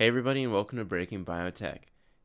Hey, 0.00 0.06
everybody, 0.06 0.44
and 0.44 0.50
welcome 0.50 0.78
to 0.78 0.84
Breaking 0.86 1.26
Biotech. 1.26 1.80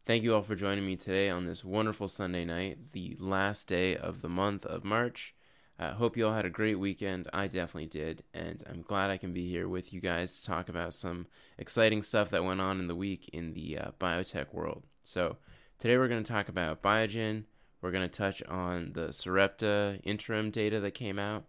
Thank 0.05 0.23
you 0.23 0.33
all 0.33 0.43
for 0.43 0.55
joining 0.55 0.85
me 0.85 0.95
today 0.95 1.29
on 1.29 1.45
this 1.45 1.61
wonderful 1.61 2.07
Sunday 2.07 2.45
night, 2.45 2.93
the 2.93 3.17
last 3.19 3.67
day 3.67 3.97
of 3.97 4.21
the 4.21 4.29
month 4.29 4.65
of 4.65 4.85
March. 4.85 5.35
I 5.77 5.87
uh, 5.87 5.95
hope 5.95 6.15
you 6.15 6.25
all 6.25 6.33
had 6.33 6.45
a 6.45 6.49
great 6.49 6.79
weekend. 6.79 7.27
I 7.33 7.47
definitely 7.47 7.87
did, 7.87 8.23
and 8.33 8.63
I'm 8.69 8.81
glad 8.81 9.09
I 9.09 9.17
can 9.17 9.33
be 9.33 9.49
here 9.49 9.67
with 9.67 9.91
you 9.91 9.99
guys 9.99 10.39
to 10.39 10.45
talk 10.45 10.69
about 10.69 10.93
some 10.93 11.27
exciting 11.57 12.01
stuff 12.01 12.29
that 12.29 12.45
went 12.45 12.61
on 12.61 12.79
in 12.79 12.87
the 12.87 12.95
week 12.95 13.29
in 13.33 13.51
the 13.51 13.77
uh, 13.77 13.91
biotech 13.99 14.53
world. 14.53 14.85
So, 15.03 15.35
today 15.77 15.97
we're 15.97 16.07
going 16.07 16.23
to 16.23 16.31
talk 16.31 16.47
about 16.47 16.81
Biogen. 16.81 17.43
We're 17.81 17.91
going 17.91 18.09
to 18.09 18.17
touch 18.17 18.41
on 18.43 18.93
the 18.93 19.11
Sarepta 19.11 19.99
interim 20.05 20.49
data 20.49 20.79
that 20.79 20.91
came 20.91 21.19
out 21.19 21.43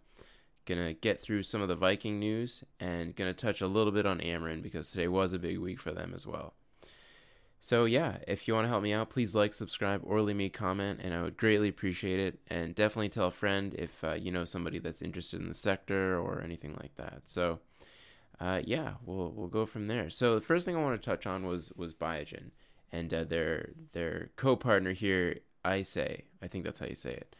Gonna 0.67 0.93
get 0.93 1.19
through 1.19 1.41
some 1.43 1.61
of 1.61 1.67
the 1.67 1.75
Viking 1.75 2.19
news 2.19 2.63
and 2.79 3.15
gonna 3.15 3.33
touch 3.33 3.61
a 3.61 3.67
little 3.67 3.91
bit 3.91 4.05
on 4.05 4.19
Amarin 4.19 4.61
because 4.61 4.91
today 4.91 5.07
was 5.07 5.33
a 5.33 5.39
big 5.39 5.57
week 5.57 5.79
for 5.79 5.91
them 5.91 6.13
as 6.13 6.27
well. 6.27 6.53
So 7.59 7.85
yeah, 7.85 8.17
if 8.27 8.47
you 8.47 8.53
want 8.53 8.65
to 8.65 8.69
help 8.69 8.83
me 8.83 8.93
out, 8.93 9.09
please 9.09 9.33
like, 9.33 9.53
subscribe, 9.53 10.01
or 10.03 10.21
leave 10.21 10.35
me 10.35 10.45
a 10.45 10.49
comment, 10.49 10.99
and 11.01 11.13
I 11.13 11.23
would 11.23 11.37
greatly 11.37 11.69
appreciate 11.69 12.19
it. 12.19 12.39
And 12.47 12.75
definitely 12.75 13.09
tell 13.09 13.27
a 13.27 13.31
friend 13.31 13.73
if 13.73 14.03
uh, 14.03 14.13
you 14.13 14.31
know 14.31 14.45
somebody 14.45 14.77
that's 14.77 15.01
interested 15.01 15.41
in 15.41 15.47
the 15.47 15.53
sector 15.53 16.19
or 16.19 16.41
anything 16.41 16.77
like 16.79 16.95
that. 16.97 17.21
So 17.23 17.59
uh, 18.39 18.61
yeah, 18.63 18.93
we'll 19.05 19.31
we'll 19.31 19.47
go 19.47 19.65
from 19.65 19.87
there. 19.87 20.09
So 20.09 20.35
the 20.35 20.41
first 20.41 20.65
thing 20.65 20.75
I 20.75 20.81
want 20.81 21.01
to 21.01 21.09
touch 21.09 21.25
on 21.25 21.47
was 21.47 21.71
was 21.75 21.93
Biogen 21.93 22.51
and 22.91 23.13
uh, 23.13 23.23
their 23.23 23.71
their 23.93 24.29
co-partner 24.35 24.93
here, 24.93 25.39
Eisai. 25.65 26.23
I 26.41 26.47
think 26.47 26.63
that's 26.63 26.79
how 26.79 26.85
you 26.85 26.95
say 26.95 27.13
it. 27.13 27.35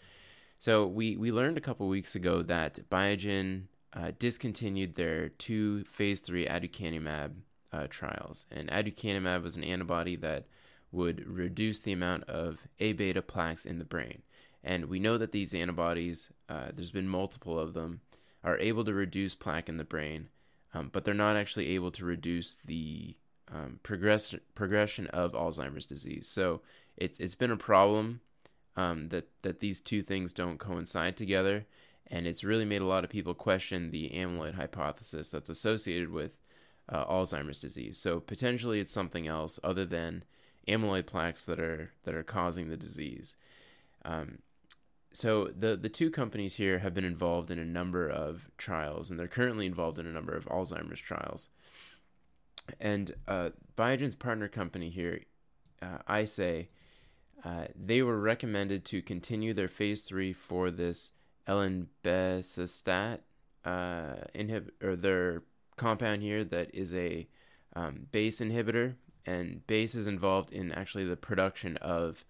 So 0.59 0.88
we 0.88 1.17
we 1.17 1.31
learned 1.31 1.57
a 1.57 1.61
couple 1.61 1.88
weeks 1.88 2.16
ago 2.16 2.41
that 2.43 2.79
Biogen 2.89 3.63
uh, 3.93 4.11
discontinued 4.17 4.95
their 4.95 5.29
two 5.29 5.84
phase 5.85 6.21
three 6.21 6.45
aducanumab 6.45 7.31
uh, 7.71 7.88
trials, 7.89 8.45
and 8.52 8.70
aducanumab 8.70 9.43
was 9.43 9.57
an 9.57 9.63
antibody 9.63 10.15
that 10.17 10.45
would 10.91 11.27
reduce 11.27 11.79
the 11.79 11.91
amount 11.91 12.23
of 12.23 12.67
A 12.79 12.93
beta 12.93 13.21
plaques 13.21 13.65
in 13.65 13.77
the 13.77 13.85
brain. 13.85 14.21
And 14.63 14.85
we 14.85 14.99
know 14.99 15.17
that 15.17 15.32
these 15.32 15.54
antibodies, 15.54 16.32
uh, 16.49 16.70
there's 16.73 16.91
been 16.91 17.07
multiple 17.07 17.60
of 17.60 17.73
them, 17.73 18.01
are 18.43 18.57
able 18.57 18.84
to 18.85 18.93
reduce 18.93 19.35
plaque 19.35 19.70
in 19.70 19.77
the 19.77 19.84
brain, 19.84 20.29
um, 20.73 20.89
but 20.91 21.05
they're 21.05 21.13
not 21.13 21.35
actually 21.35 21.67
able 21.70 21.91
to 21.91 22.05
reduce 22.05 22.55
the 22.65 23.15
um, 23.54 23.79
progress, 23.84 24.34
progression 24.55 25.07
of 25.07 25.34
Alzheimer's 25.34 25.85
disease. 25.85 26.27
So 26.27 26.62
it's 26.98 27.20
it's 27.20 27.35
been 27.35 27.51
a 27.51 27.57
problem 27.57 28.21
um, 28.77 29.09
that 29.09 29.27
that 29.41 29.59
these 29.59 29.81
two 29.81 30.03
things 30.03 30.31
don't 30.31 30.59
coincide 30.59 31.17
together, 31.17 31.65
and 32.05 32.25
it's 32.25 32.43
really 32.43 32.63
made 32.63 32.81
a 32.81 32.85
lot 32.85 33.03
of 33.03 33.09
people 33.09 33.33
question 33.33 33.91
the 33.91 34.11
amyloid 34.11 34.53
hypothesis 34.55 35.29
that's 35.29 35.49
associated 35.49 36.11
with 36.11 36.31
uh, 36.87 37.05
Alzheimer's 37.05 37.59
disease. 37.59 37.98
So 37.98 38.20
potentially 38.21 38.79
it's 38.79 38.93
something 38.93 39.27
else 39.27 39.59
other 39.63 39.85
than 39.85 40.23
amyloid 40.67 41.07
plaques 41.07 41.43
that 41.45 41.59
are 41.59 41.91
that 42.03 42.15
are 42.15 42.23
causing 42.23 42.70
the 42.70 42.77
disease. 42.77 43.35
Um, 44.05 44.37
so 45.11 45.48
the 45.48 45.75
the 45.75 45.89
two 45.89 46.11
companies 46.11 46.55
here 46.55 46.79
have 46.79 46.93
been 46.93 47.03
involved 47.03 47.49
in 47.49 47.57
a 47.57 47.65
number 47.65 48.07
of 48.07 48.48
trials, 48.57 49.09
and 49.09 49.20
they're 49.20 49.27
currently 49.27 49.65
involved 49.65 49.98
in 49.98 50.05
a 50.05 50.11
number 50.11 50.35
of 50.35 50.45
Alzheimer's 50.45 50.99
trials. 50.99 51.49
And 52.79 53.15
uh, 53.27 53.49
Biogen's 53.77 54.15
partner 54.15 54.49
company 54.49 54.89
here, 54.89 55.21
uh, 55.81 55.99
Eisai, 56.09 56.67
uh, 57.43 57.66
they 57.76 58.02
were 58.02 58.20
recommended 58.20 58.84
to 58.85 59.02
continue 59.02 59.54
their 59.54 59.68
phase 59.68 60.04
three 60.04 60.34
for 60.34 60.71
this 60.71 61.12
elenbecestat 61.48 63.20
uh, 63.66 64.16
inhib- 64.35 64.72
or 64.81 64.96
their 64.96 65.44
compound 65.75 66.22
here 66.22 66.44
that 66.44 66.74
is 66.74 66.94
a 66.94 67.28
um, 67.75 68.07
BACE 68.12 68.40
inhibitor, 68.40 68.96
and 69.25 69.66
BACE 69.68 69.96
is 69.96 70.07
involved 70.07 70.52
in 70.52 70.72
actually 70.72 71.06
the 71.06 71.16
production 71.16 71.78
of 71.78 72.25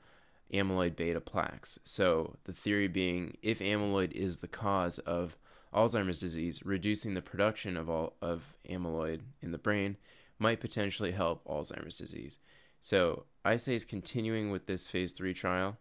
amyloid 0.53 0.95
beta 0.95 1.21
plaques. 1.21 1.79
So 1.83 2.35
the 2.45 2.53
theory 2.53 2.87
being, 2.87 3.37
if 3.41 3.59
amyloid 3.59 4.11
is 4.11 4.37
the 4.37 4.47
cause 4.47 4.99
of 4.99 5.37
Alzheimer's 5.73 6.19
disease, 6.19 6.65
reducing 6.65 7.13
the 7.13 7.21
production 7.21 7.77
of 7.77 7.89
all 7.89 8.13
of 8.21 8.55
amyloid 8.69 9.21
in 9.41 9.51
the 9.51 9.57
brain 9.57 9.97
might 10.39 10.59
potentially 10.59 11.11
help 11.11 11.43
Alzheimer's 11.45 11.97
disease. 11.97 12.39
So 12.81 13.25
Eisai 13.47 13.73
is 13.73 13.85
continuing 13.85 14.51
with 14.51 14.65
this 14.65 14.87
phase 14.87 15.13
three 15.13 15.33
trial, 15.33 15.77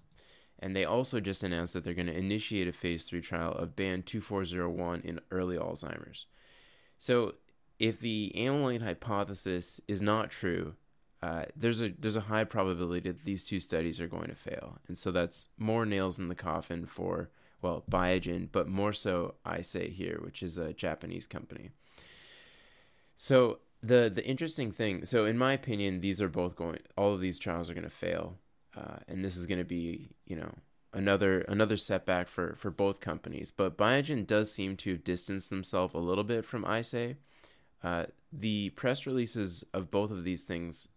and 0.60 0.74
they 0.74 0.84
also 0.84 1.18
just 1.18 1.42
announced 1.42 1.74
that 1.74 1.82
they're 1.82 1.94
going 1.94 2.06
to 2.06 2.16
initiate 2.16 2.68
a 2.68 2.72
phase 2.72 3.04
three 3.04 3.20
trial 3.20 3.52
of 3.52 3.74
BAN 3.74 4.04
2401 4.04 5.00
in 5.00 5.20
early 5.32 5.56
Alzheimer's. 5.56 6.26
So 6.98 7.34
if 7.80 7.98
the 7.98 8.32
amyloid 8.36 8.82
hypothesis 8.82 9.80
is 9.88 10.00
not 10.00 10.30
true, 10.30 10.74
uh, 11.22 11.46
there's 11.56 11.82
a 11.82 11.92
there's 11.98 12.16
a 12.16 12.20
high 12.20 12.44
probability 12.44 13.10
that 13.10 13.24
these 13.24 13.42
two 13.42 13.58
studies 13.58 14.00
are 14.00 14.06
going 14.06 14.28
to 14.28 14.34
fail, 14.34 14.78
and 14.86 14.96
so 14.96 15.10
that's 15.10 15.48
more 15.58 15.84
nails 15.84 16.18
in 16.18 16.28
the 16.28 16.34
coffin 16.34 16.86
for 16.86 17.30
well 17.62 17.82
Biogen, 17.90 18.48
but 18.52 18.68
more 18.68 18.92
so 18.92 19.34
Eisai 19.44 19.92
here, 19.92 20.20
which 20.22 20.42
is 20.42 20.56
a 20.56 20.72
Japanese 20.72 21.26
company. 21.26 21.70
So 23.16 23.58
the 23.82 24.10
the 24.12 24.24
interesting 24.24 24.72
thing 24.72 25.04
so 25.04 25.24
in 25.24 25.36
my 25.36 25.52
opinion 25.52 26.00
these 26.00 26.20
are 26.20 26.28
both 26.28 26.56
going 26.56 26.78
all 26.96 27.12
of 27.12 27.20
these 27.20 27.38
trials 27.38 27.68
are 27.68 27.74
going 27.74 27.84
to 27.84 27.90
fail 27.90 28.38
uh, 28.76 28.96
and 29.08 29.24
this 29.24 29.36
is 29.36 29.46
going 29.46 29.58
to 29.58 29.64
be 29.64 30.08
you 30.26 30.36
know 30.36 30.52
another 30.92 31.40
another 31.42 31.76
setback 31.76 32.26
for 32.28 32.54
for 32.56 32.70
both 32.70 33.00
companies 33.00 33.50
but 33.50 33.76
biogen 33.76 34.26
does 34.26 34.50
seem 34.50 34.76
to 34.76 34.96
distance 34.96 35.48
themselves 35.48 35.94
a 35.94 35.98
little 35.98 36.24
bit 36.24 36.44
from 36.44 36.64
Eisai 36.64 37.16
uh, 37.82 38.04
the 38.32 38.70
press 38.70 39.06
releases 39.06 39.64
of 39.74 39.90
both 39.90 40.10
of 40.10 40.24
these 40.24 40.42
things 40.42 40.88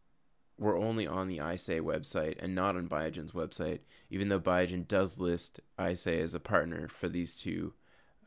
were 0.60 0.78
only 0.78 1.08
on 1.08 1.28
the 1.28 1.38
Eisai 1.38 1.82
website 1.82 2.36
and 2.40 2.54
not 2.54 2.76
on 2.76 2.90
Biogen's 2.90 3.32
website, 3.32 3.80
even 4.10 4.28
though 4.28 4.40
Biogen 4.40 4.88
does 4.88 5.20
list 5.20 5.62
Eisai 5.80 6.20
as 6.22 6.34
a 6.34 6.40
partner 6.40 6.88
for 6.90 7.08
these 7.08 7.34
two 7.34 7.74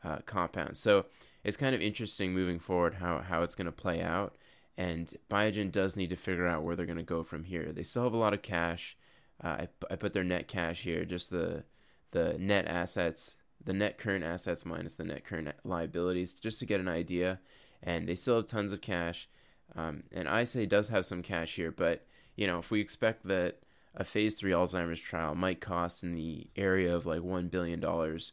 uh, 0.03 0.17
compounds. 0.25 0.79
So 0.79 1.05
it's 1.43 1.57
kind 1.57 1.75
of 1.75 1.81
interesting 1.81 2.33
moving 2.33 2.59
forward 2.59 2.95
how, 2.95 3.19
how 3.19 3.43
it's 3.43 3.55
going 3.55 3.65
to 3.65 3.71
play 3.71 4.01
out. 4.01 4.35
And 4.77 5.13
Biogen 5.29 5.71
does 5.71 5.95
need 5.95 6.09
to 6.09 6.15
figure 6.15 6.47
out 6.47 6.63
where 6.63 6.75
they're 6.75 6.85
going 6.85 6.97
to 6.97 7.03
go 7.03 7.23
from 7.23 7.43
here. 7.43 7.71
They 7.71 7.83
still 7.83 8.03
have 8.03 8.13
a 8.13 8.17
lot 8.17 8.33
of 8.33 8.41
cash. 8.41 8.97
Uh, 9.43 9.47
I, 9.47 9.67
I 9.91 9.95
put 9.95 10.13
their 10.13 10.23
net 10.23 10.47
cash 10.47 10.81
here, 10.83 11.05
just 11.05 11.29
the 11.29 11.63
the 12.11 12.37
net 12.37 12.67
assets, 12.67 13.35
the 13.63 13.73
net 13.73 13.97
current 13.97 14.23
assets 14.23 14.65
minus 14.65 14.95
the 14.95 15.03
net 15.03 15.25
current 15.25 15.49
liabilities, 15.63 16.33
just 16.33 16.59
to 16.59 16.65
get 16.65 16.79
an 16.79 16.87
idea. 16.87 17.39
And 17.81 18.07
they 18.07 18.15
still 18.15 18.37
have 18.37 18.47
tons 18.47 18.71
of 18.71 18.81
cash. 18.81 19.27
Um, 19.75 20.03
and 20.11 20.27
Eisai 20.27 20.69
does 20.69 20.89
have 20.89 21.05
some 21.05 21.21
cash 21.21 21.55
here, 21.55 21.71
but 21.71 22.05
you 22.35 22.47
know 22.47 22.59
if 22.59 22.71
we 22.71 22.79
expect 22.79 23.27
that 23.27 23.59
a 23.95 24.03
phase 24.03 24.33
three 24.35 24.51
Alzheimer's 24.51 24.99
trial 24.99 25.35
might 25.35 25.61
cost 25.61 26.03
in 26.03 26.15
the 26.15 26.47
area 26.55 26.95
of 26.95 27.05
like 27.05 27.21
one 27.21 27.47
billion 27.47 27.79
dollars, 27.79 28.31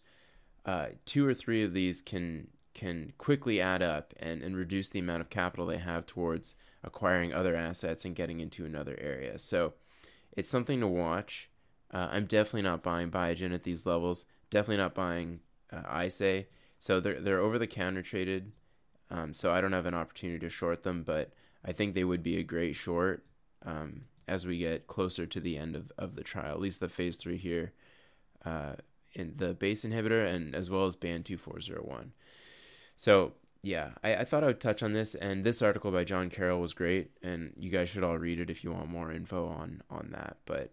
uh, 0.65 0.87
two 1.05 1.27
or 1.27 1.35
three 1.35 1.65
of 1.65 1.73
these 1.73 2.01
can 2.01 2.49
can 2.75 3.13
quickly 3.19 3.61
add 3.61 3.83
up 3.83 4.15
and, 4.19 4.43
and 4.43 4.57
reduce 4.57 4.89
the 4.89 5.01
amount 5.01 5.21
of 5.21 5.31
capital 5.31 5.67
they 5.67 5.79
have 5.79 6.07
towards 6.07 6.55
acquiring 6.85 7.33
other 7.33 7.57
assets 7.57 8.05
and 8.05 8.15
getting 8.15 8.41
into 8.41 8.65
another 8.65 8.97
area. 9.01 9.39
So 9.39 9.75
it's 10.37 10.49
something 10.49 10.81
to 10.81 10.87
watch. 10.87 11.51
Uh, 11.93 12.09
I'm 12.11 12.27
definitely 12.27 12.63
not 12.63 12.83
buying 12.83 13.11
Biogen 13.11 13.53
at 13.53 13.65
these 13.65 13.85
levels. 13.85 14.27
Definitely 14.51 14.79
not 14.79 14.95
buying 14.95 15.41
uh, 15.73 15.83
Eisai. 15.83 16.47
So 16.79 17.01
they're 17.01 17.21
they're 17.21 17.41
over 17.41 17.59
the 17.59 17.67
counter 17.67 18.03
traded. 18.03 18.53
Um, 19.11 19.35
so 19.35 19.53
I 19.53 19.61
don't 19.61 19.73
have 19.73 19.87
an 19.87 19.95
opportunity 19.95 20.39
to 20.39 20.49
short 20.49 20.85
them, 20.85 21.03
but 21.03 21.33
I 21.65 21.73
think 21.73 21.95
they 21.95 22.05
would 22.05 22.23
be 22.23 22.39
a 22.39 22.45
great 22.45 22.77
short 22.77 23.25
um, 23.67 24.03
as 24.29 24.47
we 24.47 24.59
get 24.59 24.87
closer 24.87 25.27
to 25.27 25.41
the 25.41 25.59
end 25.59 25.75
of, 25.75 25.91
of 25.99 26.15
the 26.15 26.23
trial, 26.23 26.53
at 26.53 26.61
least 26.61 26.79
the 26.79 26.89
phase 26.89 27.17
three 27.17 27.37
here, 27.37 27.73
uh, 28.45 28.75
in 29.13 29.35
the 29.37 29.53
BACE 29.55 29.85
inhibitor 29.85 30.33
and 30.33 30.55
as 30.55 30.71
well 30.71 30.87
as 30.87 30.95
BAN 30.95 31.25
two 31.25 31.37
four 31.37 31.61
zero 31.61 31.83
one. 31.83 32.13
So 33.01 33.33
yeah, 33.63 33.93
I, 34.05 34.17
I 34.17 34.25
thought 34.25 34.45
I 34.45 34.49
would 34.49 34.61
touch 34.61 34.83
on 34.83 34.93
this, 34.93 35.15
and 35.15 35.43
this 35.43 35.63
article 35.63 35.91
by 35.91 36.05
John 36.05 36.29
Carroll 36.29 36.61
was 36.61 36.75
great, 36.75 37.13
and 37.23 37.55
you 37.57 37.71
guys 37.71 37.89
should 37.89 38.05
all 38.05 38.19
read 38.19 38.41
it 38.41 38.51
if 38.51 38.63
you 38.63 38.73
want 38.73 38.91
more 38.91 39.11
info 39.11 39.47
on 39.49 39.81
on 39.89 40.11
that. 40.13 40.37
But 40.45 40.71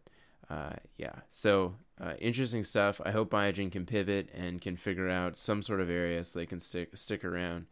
uh, 0.50 0.74
yeah, 0.98 1.14
so 1.30 1.74
uh, 2.02 2.16
interesting 2.20 2.64
stuff. 2.64 3.00
I 3.06 3.12
hope 3.12 3.30
Biogen 3.30 3.72
can 3.72 3.86
pivot 3.86 4.30
and 4.36 4.60
can 4.60 4.76
figure 4.76 5.10
out 5.10 5.38
some 5.38 5.62
sort 5.62 5.80
of 5.80 5.90
area 5.90 6.22
so 6.22 6.38
they 6.38 6.46
can 6.46 6.60
stick 6.60 6.98
stick 6.98 7.24
around. 7.24 7.66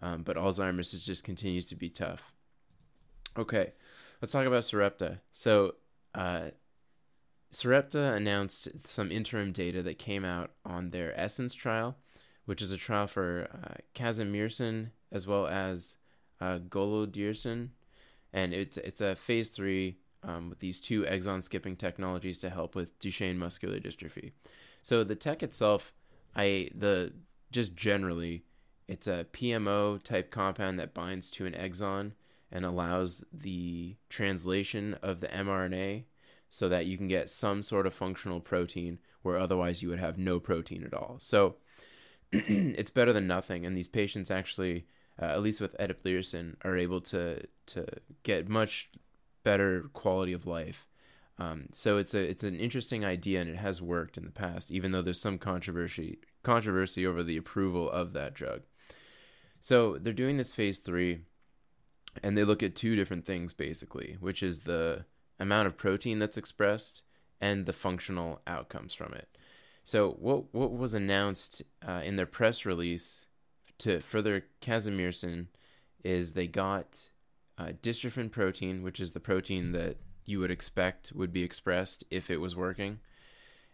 Um, 0.00 0.24
but 0.24 0.36
Alzheimer's 0.36 0.90
just 0.90 1.22
continues 1.22 1.66
to 1.66 1.76
be 1.76 1.88
tough. 1.88 2.32
Okay, 3.38 3.74
let's 4.20 4.32
talk 4.32 4.44
about 4.44 4.64
Sarepta. 4.64 5.20
So, 5.32 5.76
uh, 6.16 6.46
Sarepta 7.50 8.14
announced 8.14 8.70
some 8.86 9.12
interim 9.12 9.52
data 9.52 9.84
that 9.84 10.00
came 10.00 10.24
out 10.24 10.50
on 10.64 10.90
their 10.90 11.16
Essence 11.16 11.54
trial 11.54 11.96
which 12.46 12.62
is 12.62 12.72
a 12.72 12.76
trial 12.76 13.06
for 13.06 13.48
uh, 13.52 13.74
as 15.12 15.26
well 15.26 15.46
as 15.46 15.96
uh, 16.40 16.58
golodirsen, 16.58 17.68
and 18.32 18.54
it's 18.54 18.76
it's 18.76 19.00
a 19.00 19.16
phase 19.16 19.50
three 19.50 19.98
um, 20.22 20.50
with 20.50 20.58
these 20.60 20.80
two 20.80 21.02
exon 21.02 21.42
skipping 21.42 21.76
technologies 21.76 22.38
to 22.38 22.50
help 22.50 22.74
with 22.74 22.98
Duchenne 22.98 23.36
muscular 23.36 23.78
dystrophy. 23.78 24.32
So 24.82 25.04
the 25.04 25.14
tech 25.14 25.42
itself, 25.42 25.92
I 26.34 26.70
the 26.74 27.12
just 27.50 27.74
generally, 27.74 28.44
it's 28.88 29.06
a 29.06 29.26
PMO 29.32 30.02
type 30.02 30.30
compound 30.30 30.78
that 30.78 30.94
binds 30.94 31.30
to 31.32 31.46
an 31.46 31.52
exon 31.52 32.12
and 32.52 32.64
allows 32.64 33.24
the 33.32 33.96
translation 34.08 34.94
of 35.02 35.20
the 35.20 35.28
mRNA 35.28 36.04
so 36.48 36.68
that 36.68 36.86
you 36.86 36.96
can 36.96 37.06
get 37.06 37.28
some 37.28 37.62
sort 37.62 37.86
of 37.86 37.94
functional 37.94 38.40
protein 38.40 38.98
where 39.22 39.38
otherwise 39.38 39.82
you 39.82 39.88
would 39.88 40.00
have 40.00 40.18
no 40.18 40.40
protein 40.40 40.84
at 40.84 40.94
all. 40.94 41.16
So 41.18 41.56
it's 42.32 42.90
better 42.90 43.12
than 43.12 43.26
nothing. 43.26 43.66
And 43.66 43.76
these 43.76 43.88
patients 43.88 44.30
actually, 44.30 44.86
uh, 45.20 45.26
at 45.26 45.42
least 45.42 45.60
with 45.60 45.76
eteplirsen, 45.78 46.56
are 46.64 46.76
able 46.76 47.00
to 47.02 47.46
to 47.66 47.86
get 48.22 48.48
much 48.48 48.90
better 49.42 49.90
quality 49.92 50.32
of 50.32 50.46
life. 50.46 50.86
Um, 51.38 51.68
so 51.72 51.96
it's 51.96 52.14
a 52.14 52.20
it's 52.20 52.44
an 52.44 52.54
interesting 52.54 53.04
idea 53.04 53.40
and 53.40 53.50
it 53.50 53.56
has 53.56 53.80
worked 53.80 54.18
in 54.18 54.24
the 54.24 54.30
past, 54.30 54.70
even 54.70 54.92
though 54.92 55.02
there's 55.02 55.20
some 55.20 55.38
controversy 55.38 56.18
controversy 56.42 57.06
over 57.06 57.22
the 57.22 57.36
approval 57.36 57.90
of 57.90 58.12
that 58.12 58.34
drug. 58.34 58.62
So 59.60 59.98
they're 59.98 60.12
doing 60.12 60.36
this 60.36 60.52
phase 60.52 60.78
three, 60.78 61.20
and 62.22 62.36
they 62.36 62.44
look 62.44 62.62
at 62.62 62.76
two 62.76 62.96
different 62.96 63.26
things 63.26 63.52
basically, 63.52 64.16
which 64.20 64.42
is 64.42 64.60
the 64.60 65.04
amount 65.38 65.66
of 65.66 65.76
protein 65.76 66.18
that's 66.18 66.36
expressed 66.36 67.02
and 67.40 67.66
the 67.66 67.72
functional 67.72 68.42
outcomes 68.46 68.94
from 68.94 69.14
it. 69.14 69.28
So 69.84 70.12
what 70.12 70.54
what 70.54 70.72
was 70.72 70.94
announced 70.94 71.62
uh, 71.86 72.02
in 72.04 72.16
their 72.16 72.26
press 72.26 72.64
release 72.64 73.26
to 73.78 74.00
further 74.00 74.44
casimersen 74.60 75.46
is 76.04 76.32
they 76.32 76.46
got 76.46 77.08
uh, 77.58 77.72
dystrophin 77.82 78.30
protein, 78.30 78.82
which 78.82 79.00
is 79.00 79.10
the 79.10 79.20
protein 79.20 79.72
that 79.72 79.96
you 80.26 80.38
would 80.38 80.50
expect 80.50 81.12
would 81.14 81.32
be 81.32 81.42
expressed 81.42 82.04
if 82.10 82.30
it 82.30 82.40
was 82.40 82.54
working. 82.56 83.00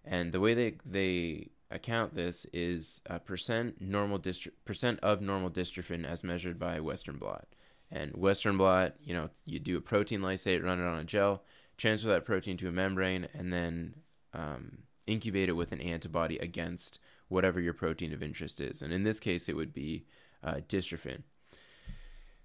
And 0.04 0.32
the 0.32 0.40
way 0.40 0.54
they 0.54 0.76
they 0.84 1.50
account 1.70 2.14
this 2.14 2.46
is 2.52 3.00
a 3.06 3.18
percent 3.18 3.80
normal 3.80 4.18
dystro- 4.18 4.52
percent 4.64 5.00
of 5.02 5.20
normal 5.20 5.50
dystrophin 5.50 6.04
as 6.04 6.22
measured 6.22 6.58
by 6.58 6.80
Western 6.80 7.16
blot. 7.16 7.46
And 7.90 8.12
Western 8.16 8.56
blot, 8.56 8.94
you 9.02 9.14
know, 9.14 9.30
you 9.44 9.58
do 9.58 9.76
a 9.76 9.80
protein 9.80 10.20
lysate, 10.20 10.62
run 10.62 10.80
it 10.80 10.86
on 10.86 10.98
a 10.98 11.04
gel, 11.04 11.42
transfer 11.76 12.08
that 12.08 12.24
protein 12.24 12.56
to 12.58 12.68
a 12.68 12.72
membrane, 12.72 13.28
and 13.34 13.52
then 13.52 13.94
um, 14.32 14.78
incubate 15.06 15.48
it 15.48 15.52
with 15.52 15.72
an 15.72 15.80
antibody 15.80 16.38
against 16.38 16.98
whatever 17.28 17.60
your 17.60 17.72
protein 17.72 18.12
of 18.12 18.22
interest 18.22 18.60
is. 18.60 18.82
And 18.82 18.92
in 18.92 19.02
this 19.02 19.20
case, 19.20 19.48
it 19.48 19.56
would 19.56 19.72
be 19.72 20.06
uh, 20.42 20.60
dystrophin. 20.68 21.22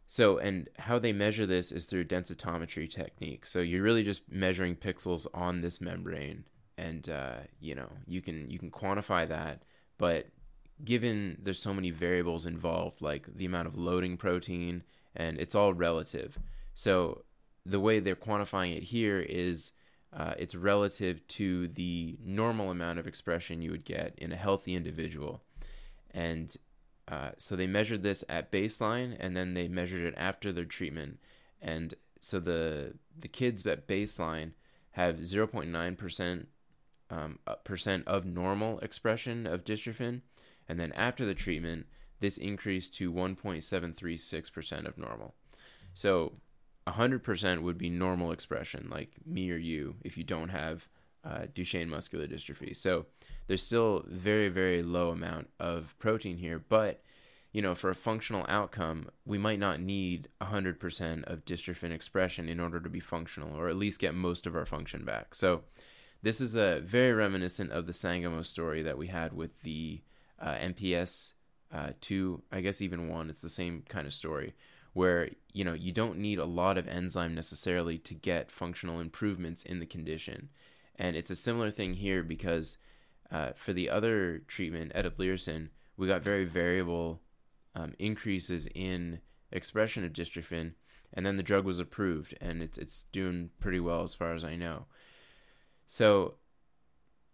So, 0.07 0.39
and 0.39 0.67
how 0.77 0.99
they 0.99 1.13
measure 1.13 1.45
this 1.45 1.71
is 1.71 1.85
through 1.85 2.05
densitometry 2.05 2.89
technique. 2.89 3.45
So 3.45 3.59
you're 3.59 3.83
really 3.83 4.03
just 4.03 4.29
measuring 4.29 4.75
pixels 4.75 5.25
on 5.33 5.61
this 5.61 5.79
membrane, 5.79 6.43
and 6.77 7.07
uh, 7.07 7.35
you 7.61 7.75
know 7.75 7.89
you 8.07 8.21
can 8.21 8.49
you 8.49 8.59
can 8.59 8.71
quantify 8.71 9.25
that. 9.29 9.63
But 9.97 10.27
given 10.83 11.37
there's 11.41 11.59
so 11.59 11.73
many 11.73 11.91
variables 11.91 12.45
involved, 12.45 13.01
like 13.01 13.25
the 13.33 13.45
amount 13.45 13.69
of 13.69 13.77
loading 13.77 14.17
protein, 14.17 14.83
and 15.15 15.39
it's 15.39 15.55
all 15.55 15.73
relative. 15.73 16.37
So 16.73 17.23
the 17.65 17.79
way 17.79 17.99
they're 17.99 18.15
quantifying 18.15 18.75
it 18.75 18.83
here 18.83 19.19
is 19.19 19.71
uh, 20.13 20.33
it's 20.37 20.55
relative 20.55 21.25
to 21.29 21.67
the 21.69 22.17
normal 22.23 22.69
amount 22.69 22.99
of 22.99 23.07
expression 23.07 23.61
you 23.61 23.71
would 23.71 23.85
get 23.85 24.13
in 24.17 24.31
a 24.31 24.37
healthy 24.37 24.75
individual. 24.75 25.41
And 26.11 26.55
uh, 27.07 27.31
so 27.37 27.55
they 27.55 27.67
measured 27.67 28.03
this 28.03 28.23
at 28.27 28.51
baseline 28.51 29.15
and 29.19 29.35
then 29.35 29.53
they 29.53 29.67
measured 29.67 30.01
it 30.01 30.13
after 30.17 30.51
their 30.51 30.65
treatment. 30.65 31.19
And 31.61 31.93
so 32.19 32.39
the 32.39 32.95
the 33.19 33.27
kids 33.27 33.65
at 33.65 33.87
baseline 33.87 34.51
have 34.91 35.17
0.9% 35.17 36.45
um, 37.09 37.39
percent 37.63 38.07
of 38.07 38.25
normal 38.25 38.79
expression 38.79 39.47
of 39.47 39.63
dystrophin. 39.63 40.21
And 40.67 40.79
then 40.79 40.91
after 40.93 41.25
the 41.25 41.33
treatment, 41.33 41.85
this 42.19 42.37
increased 42.37 42.93
to 42.95 43.11
1.736% 43.11 44.85
of 44.85 44.97
normal. 44.97 45.33
So 45.93 46.33
100% 46.87 47.61
would 47.61 47.77
be 47.77 47.89
normal 47.89 48.31
expression, 48.31 48.87
like 48.89 49.11
me 49.25 49.51
or 49.51 49.57
you, 49.57 49.95
if 50.03 50.17
you 50.17 50.23
don't 50.23 50.49
have 50.49 50.87
uh, 51.23 51.45
Duchenne 51.53 51.87
muscular 51.87 52.27
dystrophy. 52.27 52.75
So 52.75 53.05
there's 53.47 53.63
still 53.63 54.03
very, 54.07 54.49
very 54.49 54.81
low 54.81 55.09
amount 55.09 55.49
of 55.59 55.95
protein 55.99 56.37
here, 56.37 56.63
but 56.67 57.01
you 57.53 57.61
know, 57.61 57.75
for 57.75 57.89
a 57.89 57.95
functional 57.95 58.45
outcome, 58.47 59.09
we 59.25 59.37
might 59.37 59.59
not 59.59 59.81
need 59.81 60.29
100% 60.41 61.23
of 61.25 61.43
dystrophin 61.43 61.91
expression 61.91 62.47
in 62.47 62.61
order 62.61 62.79
to 62.79 62.89
be 62.89 63.01
functional, 63.01 63.57
or 63.57 63.67
at 63.67 63.75
least 63.75 63.99
get 63.99 64.15
most 64.15 64.47
of 64.47 64.55
our 64.55 64.65
function 64.65 65.03
back. 65.03 65.35
So 65.35 65.63
this 66.23 66.39
is 66.39 66.55
a 66.55 66.79
very 66.79 67.11
reminiscent 67.11 67.71
of 67.71 67.87
the 67.87 67.93
Sangamo 67.93 68.43
story 68.43 68.81
that 68.83 68.97
we 68.97 69.07
had 69.07 69.33
with 69.33 69.61
the 69.63 70.01
uh, 70.39 70.53
MPS 70.55 71.33
uh, 71.73 71.89
two, 71.99 72.41
I 72.51 72.61
guess 72.61 72.81
even 72.81 73.09
one. 73.09 73.29
It's 73.29 73.41
the 73.41 73.49
same 73.49 73.83
kind 73.87 74.07
of 74.07 74.13
story 74.13 74.53
where 74.93 75.29
you 75.53 75.63
know 75.63 75.73
you 75.73 75.91
don't 75.91 76.17
need 76.17 76.39
a 76.39 76.45
lot 76.45 76.77
of 76.77 76.87
enzyme 76.87 77.35
necessarily 77.35 77.97
to 77.97 78.13
get 78.13 78.51
functional 78.51 78.99
improvements 78.99 79.63
in 79.63 79.79
the 79.79 79.85
condition. 79.85 80.49
And 80.95 81.15
it's 81.15 81.31
a 81.31 81.35
similar 81.35 81.71
thing 81.71 81.93
here 81.93 82.23
because 82.23 82.77
uh, 83.31 83.51
for 83.55 83.73
the 83.73 83.89
other 83.89 84.39
treatment 84.47 84.93
eteplirsen 84.93 85.69
we 85.97 86.07
got 86.07 86.21
very 86.21 86.45
variable 86.45 87.21
um, 87.75 87.93
increases 87.99 88.67
in 88.75 89.19
expression 89.51 90.03
of 90.03 90.13
dystrophin 90.13 90.73
and 91.13 91.25
then 91.25 91.37
the 91.37 91.43
drug 91.43 91.65
was 91.65 91.79
approved 91.79 92.35
and 92.41 92.61
it's 92.61 92.77
it's 92.77 93.05
doing 93.11 93.49
pretty 93.59 93.79
well 93.79 94.03
as 94.03 94.15
far 94.15 94.33
as 94.33 94.43
I 94.43 94.55
know. 94.55 94.85
So 95.87 96.35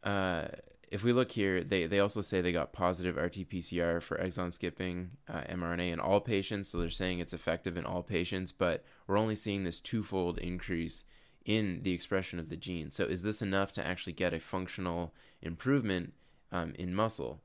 uh, 0.03 0.47
if 0.89 1.03
we 1.03 1.11
look 1.11 1.31
here, 1.31 1.63
they, 1.63 1.85
they 1.85 1.99
also 1.99 2.21
say 2.21 2.39
they 2.39 2.51
got 2.51 2.71
positive 2.71 3.17
RT-PCR 3.17 4.01
for 4.01 4.17
exon 4.17 4.53
skipping 4.53 5.11
uh, 5.27 5.41
mRNA 5.49 5.91
in 5.91 5.99
all 5.99 6.21
patients. 6.21 6.69
So 6.69 6.77
they're 6.77 6.89
saying 6.89 7.19
it's 7.19 7.33
effective 7.33 7.77
in 7.77 7.85
all 7.85 8.03
patients, 8.03 8.51
but 8.51 8.83
we're 9.05 9.17
only 9.17 9.35
seeing 9.35 9.63
this 9.63 9.79
twofold 9.79 10.37
increase 10.37 11.03
in 11.45 11.81
the 11.83 11.91
expression 11.91 12.39
of 12.39 12.49
the 12.49 12.57
gene. 12.57 12.89
So 12.91 13.03
is 13.05 13.21
this 13.21 13.41
enough 13.41 13.71
to 13.73 13.85
actually 13.85 14.13
get 14.13 14.33
a 14.33 14.39
functional 14.39 15.13
improvement 15.41 16.13
um, 16.51 16.73
in 16.77 16.95
muscle? 16.95 17.41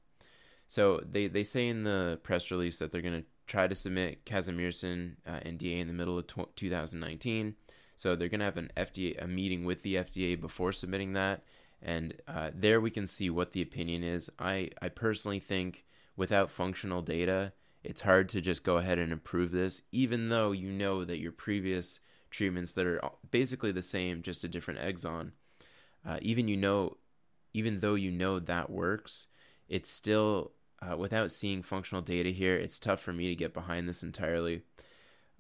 So 0.68 1.02
they, 1.08 1.26
they 1.26 1.44
say 1.44 1.68
in 1.68 1.84
the 1.84 2.20
press 2.22 2.50
release 2.50 2.78
that 2.78 2.92
they're 2.92 3.02
going 3.02 3.22
to 3.22 3.26
try 3.46 3.66
to 3.66 3.74
submit 3.74 4.24
casimersen 4.24 5.16
uh, 5.26 5.40
NDA 5.40 5.80
in 5.80 5.88
the 5.88 5.92
middle 5.92 6.18
of 6.18 6.26
2019. 6.26 7.56
So 7.96 8.16
they're 8.16 8.28
going 8.28 8.40
to 8.40 8.46
have 8.46 8.56
an 8.56 8.70
FDA 8.76 9.22
a 9.22 9.26
meeting 9.26 9.64
with 9.64 9.82
the 9.82 9.96
FDA 9.96 10.40
before 10.40 10.72
submitting 10.72 11.12
that 11.12 11.42
and 11.82 12.14
uh, 12.28 12.50
there 12.54 12.80
we 12.80 12.90
can 12.90 13.06
see 13.06 13.28
what 13.30 13.52
the 13.52 13.62
opinion 13.62 14.02
is. 14.02 14.30
I, 14.38 14.70
I 14.80 14.88
personally 14.88 15.40
think 15.40 15.84
without 16.16 16.50
functional 16.50 17.02
data, 17.02 17.52
it's 17.82 18.00
hard 18.00 18.28
to 18.30 18.40
just 18.40 18.64
go 18.64 18.76
ahead 18.76 18.98
and 18.98 19.12
improve 19.12 19.50
this, 19.50 19.82
even 19.90 20.28
though 20.28 20.52
you 20.52 20.70
know 20.70 21.04
that 21.04 21.18
your 21.18 21.32
previous 21.32 22.00
treatments 22.30 22.74
that 22.74 22.86
are 22.86 23.00
basically 23.30 23.72
the 23.72 23.82
same, 23.82 24.22
just 24.22 24.44
a 24.44 24.48
different 24.48 24.80
exon, 24.80 25.32
uh, 26.06 26.18
even 26.22 26.48
you 26.48 26.56
know, 26.56 26.96
even 27.52 27.80
though 27.80 27.94
you 27.94 28.10
know 28.10 28.38
that 28.38 28.70
works, 28.70 29.28
it's 29.68 29.90
still 29.90 30.52
uh, 30.80 30.96
without 30.96 31.30
seeing 31.30 31.62
functional 31.62 32.02
data 32.02 32.30
here, 32.30 32.56
it's 32.56 32.78
tough 32.78 33.00
for 33.00 33.12
me 33.12 33.28
to 33.28 33.34
get 33.34 33.54
behind 33.54 33.88
this 33.88 34.02
entirely. 34.02 34.62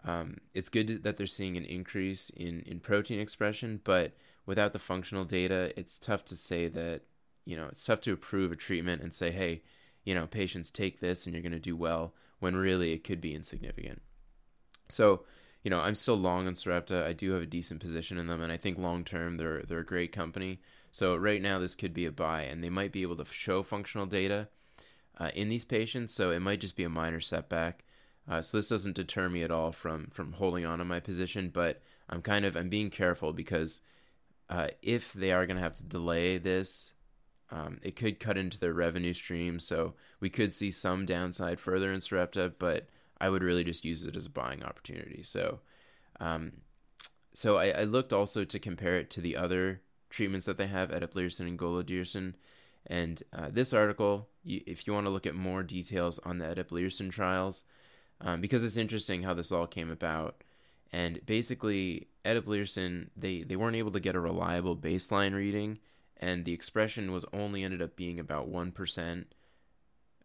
Um, 0.04 0.38
it's 0.54 0.68
good 0.68 1.04
that 1.04 1.16
they're 1.16 1.26
seeing 1.26 1.56
an 1.56 1.64
increase 1.64 2.30
in 2.30 2.60
in 2.60 2.80
protein 2.80 3.20
expression, 3.20 3.80
but 3.84 4.12
without 4.46 4.72
the 4.72 4.78
functional 4.78 5.24
data, 5.24 5.72
it's 5.76 5.98
tough 5.98 6.24
to 6.26 6.36
say 6.36 6.68
that, 6.68 7.02
you 7.44 7.56
know, 7.56 7.66
it's 7.70 7.84
tough 7.84 8.00
to 8.02 8.12
approve 8.12 8.52
a 8.52 8.56
treatment 8.56 9.02
and 9.02 9.12
say, 9.12 9.30
hey, 9.30 9.62
you 10.04 10.14
know, 10.14 10.26
patients 10.26 10.70
take 10.70 11.00
this 11.00 11.26
and 11.26 11.34
you're 11.34 11.42
going 11.42 11.52
to 11.52 11.58
do 11.58 11.76
well, 11.76 12.14
when 12.40 12.56
really 12.56 12.92
it 12.92 13.04
could 13.04 13.20
be 13.20 13.34
insignificant. 13.34 14.02
So, 14.88 15.24
you 15.62 15.70
know, 15.70 15.80
I'm 15.80 15.94
still 15.94 16.16
long 16.16 16.46
on 16.46 16.56
Sarepta. 16.56 17.06
I 17.06 17.12
do 17.12 17.32
have 17.32 17.42
a 17.42 17.46
decent 17.46 17.80
position 17.80 18.18
in 18.18 18.26
them, 18.26 18.42
and 18.42 18.50
I 18.50 18.56
think 18.56 18.78
long 18.78 19.04
term 19.04 19.36
they're 19.36 19.62
they're 19.62 19.78
a 19.78 19.84
great 19.84 20.12
company. 20.12 20.60
So 20.90 21.16
right 21.16 21.40
now 21.40 21.58
this 21.58 21.74
could 21.74 21.94
be 21.94 22.04
a 22.04 22.12
buy, 22.12 22.42
and 22.42 22.60
they 22.60 22.68
might 22.70 22.92
be 22.92 23.02
able 23.02 23.16
to 23.16 23.24
show 23.24 23.62
functional 23.62 24.06
data 24.06 24.48
uh, 25.18 25.30
in 25.34 25.48
these 25.48 25.64
patients. 25.64 26.12
So 26.12 26.30
it 26.32 26.40
might 26.40 26.60
just 26.60 26.76
be 26.76 26.84
a 26.84 26.88
minor 26.88 27.20
setback. 27.20 27.84
Uh, 28.28 28.42
so 28.42 28.58
this 28.58 28.68
doesn't 28.68 28.96
deter 28.96 29.28
me 29.28 29.42
at 29.42 29.50
all 29.50 29.72
from 29.72 30.08
from 30.12 30.32
holding 30.32 30.66
on 30.66 30.80
to 30.80 30.84
my 30.84 31.00
position, 31.00 31.48
but 31.48 31.80
I'm 32.10 32.22
kind 32.22 32.44
of 32.44 32.56
I'm 32.56 32.68
being 32.68 32.90
careful 32.90 33.32
because 33.32 33.80
uh, 34.52 34.68
if 34.82 35.14
they 35.14 35.32
are 35.32 35.46
going 35.46 35.56
to 35.56 35.62
have 35.62 35.78
to 35.78 35.82
delay 35.82 36.36
this, 36.36 36.92
um, 37.50 37.78
it 37.82 37.96
could 37.96 38.20
cut 38.20 38.36
into 38.36 38.60
their 38.60 38.74
revenue 38.74 39.14
stream. 39.14 39.58
So 39.58 39.94
we 40.20 40.28
could 40.28 40.52
see 40.52 40.70
some 40.70 41.06
downside 41.06 41.58
further 41.58 41.90
in 41.90 42.02
Sarepta, 42.02 42.52
but 42.58 42.86
I 43.18 43.30
would 43.30 43.42
really 43.42 43.64
just 43.64 43.82
use 43.82 44.04
it 44.04 44.14
as 44.14 44.26
a 44.26 44.30
buying 44.30 44.62
opportunity. 44.62 45.22
So, 45.22 45.60
um, 46.20 46.52
so 47.32 47.56
I, 47.56 47.68
I, 47.70 47.84
looked 47.84 48.12
also 48.12 48.44
to 48.44 48.58
compare 48.58 48.98
it 48.98 49.08
to 49.12 49.22
the 49.22 49.38
other 49.38 49.80
treatments 50.10 50.44
that 50.44 50.58
they 50.58 50.66
have, 50.66 50.90
eteplirsen 50.90 51.46
and 51.46 51.58
golodirsen. 51.58 52.34
And 52.86 53.22
uh, 53.32 53.48
this 53.50 53.72
article, 53.72 54.28
you, 54.44 54.60
if 54.66 54.86
you 54.86 54.92
want 54.92 55.06
to 55.06 55.10
look 55.10 55.26
at 55.26 55.34
more 55.34 55.62
details 55.62 56.18
on 56.24 56.36
the 56.36 56.44
eteplirsen 56.44 57.10
trials, 57.10 57.64
um, 58.20 58.42
because 58.42 58.62
it's 58.64 58.76
interesting 58.76 59.22
how 59.22 59.32
this 59.32 59.50
all 59.50 59.66
came 59.66 59.90
about. 59.90 60.44
And 60.92 61.24
basically, 61.24 62.08
eteplirsen, 62.24 63.08
they, 63.16 63.42
they 63.42 63.56
weren't 63.56 63.76
able 63.76 63.92
to 63.92 64.00
get 64.00 64.14
a 64.14 64.20
reliable 64.20 64.76
baseline 64.76 65.34
reading, 65.34 65.78
and 66.18 66.44
the 66.44 66.52
expression 66.52 67.12
was 67.12 67.24
only 67.32 67.64
ended 67.64 67.80
up 67.80 67.96
being 67.96 68.20
about 68.20 68.52
1% 68.52 69.24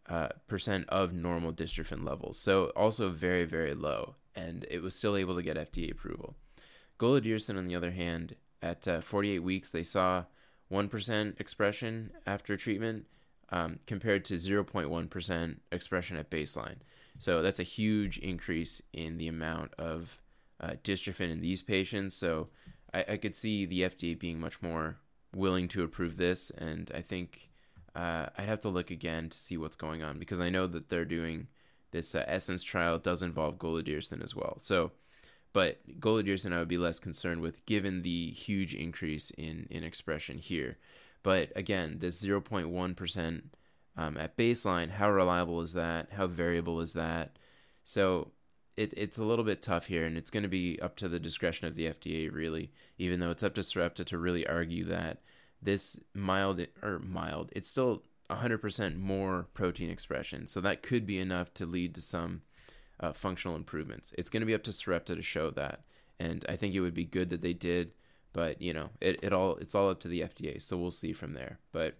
uh, 0.08 0.28
percent 0.46 0.88
of 0.88 1.12
normal 1.12 1.52
dystrophin 1.52 2.06
levels. 2.06 2.38
So 2.38 2.66
also 2.76 3.10
very, 3.10 3.44
very 3.44 3.74
low. 3.74 4.14
and 4.34 4.64
it 4.70 4.82
was 4.82 4.94
still 4.94 5.16
able 5.16 5.34
to 5.34 5.42
get 5.42 5.56
FDA 5.56 5.90
approval. 5.90 6.36
Golodirsen, 7.00 7.56
on 7.56 7.66
the 7.66 7.74
other 7.74 7.90
hand, 7.90 8.36
at 8.62 8.86
uh, 8.86 9.00
48 9.00 9.40
weeks, 9.40 9.70
they 9.70 9.82
saw 9.82 10.24
1% 10.72 11.40
expression 11.40 12.12
after 12.26 12.56
treatment 12.56 13.06
um, 13.50 13.78
compared 13.86 14.24
to 14.26 14.34
0.1% 14.34 15.56
expression 15.72 16.16
at 16.16 16.30
baseline. 16.30 16.76
So 17.18 17.42
that's 17.42 17.60
a 17.60 17.64
huge 17.64 18.18
increase 18.18 18.80
in 18.92 19.18
the 19.18 19.28
amount 19.28 19.74
of 19.78 20.20
uh, 20.60 20.72
dystrophin 20.82 21.30
in 21.30 21.40
these 21.40 21.62
patients. 21.62 22.16
So 22.16 22.48
I, 22.92 23.04
I, 23.10 23.16
could 23.16 23.36
see 23.36 23.66
the 23.66 23.82
FDA 23.82 24.18
being 24.18 24.40
much 24.40 24.60
more 24.62 24.96
willing 25.34 25.68
to 25.68 25.84
approve 25.84 26.16
this, 26.16 26.50
and 26.50 26.90
I 26.94 27.02
think 27.02 27.50
uh, 27.94 28.26
I'd 28.36 28.48
have 28.48 28.60
to 28.60 28.68
look 28.68 28.90
again 28.90 29.28
to 29.28 29.36
see 29.36 29.56
what's 29.56 29.76
going 29.76 30.02
on 30.02 30.18
because 30.18 30.40
I 30.40 30.50
know 30.50 30.66
that 30.66 30.88
they're 30.88 31.04
doing 31.04 31.48
this 31.90 32.14
uh, 32.14 32.24
Essence 32.26 32.62
trial 32.62 32.98
does 32.98 33.22
involve 33.22 33.58
golodirsen 33.58 34.22
as 34.22 34.34
well. 34.34 34.56
So, 34.60 34.92
but 35.52 35.78
golodirsen 36.00 36.52
I 36.52 36.58
would 36.58 36.68
be 36.68 36.78
less 36.78 36.98
concerned 36.98 37.40
with 37.40 37.64
given 37.66 38.02
the 38.02 38.30
huge 38.30 38.74
increase 38.74 39.30
in 39.30 39.66
in 39.70 39.84
expression 39.84 40.38
here. 40.38 40.78
But 41.22 41.52
again, 41.56 41.98
this 41.98 42.22
0.1% 42.22 43.42
um, 43.96 44.16
at 44.16 44.36
baseline, 44.36 44.90
how 44.90 45.10
reliable 45.10 45.60
is 45.60 45.72
that? 45.72 46.08
How 46.12 46.26
variable 46.28 46.80
is 46.80 46.92
that? 46.92 47.36
So 47.84 48.30
it, 48.78 48.94
it's 48.96 49.18
a 49.18 49.24
little 49.24 49.44
bit 49.44 49.60
tough 49.60 49.86
here, 49.86 50.06
and 50.06 50.16
it's 50.16 50.30
going 50.30 50.44
to 50.44 50.48
be 50.48 50.80
up 50.80 50.94
to 50.96 51.08
the 51.08 51.18
discretion 51.18 51.66
of 51.66 51.74
the 51.74 51.86
FDA, 51.86 52.32
really, 52.32 52.70
even 52.96 53.18
though 53.18 53.30
it's 53.30 53.42
up 53.42 53.54
to 53.56 53.62
Sarepta 53.62 54.04
to 54.04 54.18
really 54.18 54.46
argue 54.46 54.84
that 54.84 55.18
this 55.60 55.98
mild 56.14 56.64
or 56.80 57.00
mild, 57.00 57.50
it's 57.56 57.68
still 57.68 58.04
100% 58.30 58.96
more 58.96 59.48
protein 59.52 59.90
expression. 59.90 60.46
So 60.46 60.60
that 60.60 60.84
could 60.84 61.06
be 61.06 61.18
enough 61.18 61.52
to 61.54 61.66
lead 61.66 61.92
to 61.96 62.00
some 62.00 62.42
uh, 63.00 63.12
functional 63.12 63.56
improvements. 63.56 64.14
It's 64.16 64.30
going 64.30 64.42
to 64.42 64.46
be 64.46 64.54
up 64.54 64.62
to 64.62 64.72
Sarepta 64.72 65.16
to 65.16 65.22
show 65.22 65.50
that. 65.50 65.80
And 66.20 66.44
I 66.48 66.54
think 66.54 66.74
it 66.74 66.80
would 66.80 66.94
be 66.94 67.04
good 67.04 67.30
that 67.30 67.42
they 67.42 67.54
did, 67.54 67.92
but 68.32 68.62
you 68.62 68.72
know, 68.72 68.90
it, 69.00 69.18
it 69.24 69.32
all 69.32 69.56
it's 69.56 69.74
all 69.74 69.90
up 69.90 69.98
to 70.00 70.08
the 70.08 70.20
FDA. 70.20 70.62
So 70.62 70.76
we'll 70.76 70.90
see 70.92 71.12
from 71.12 71.32
there. 71.32 71.58
But 71.72 71.96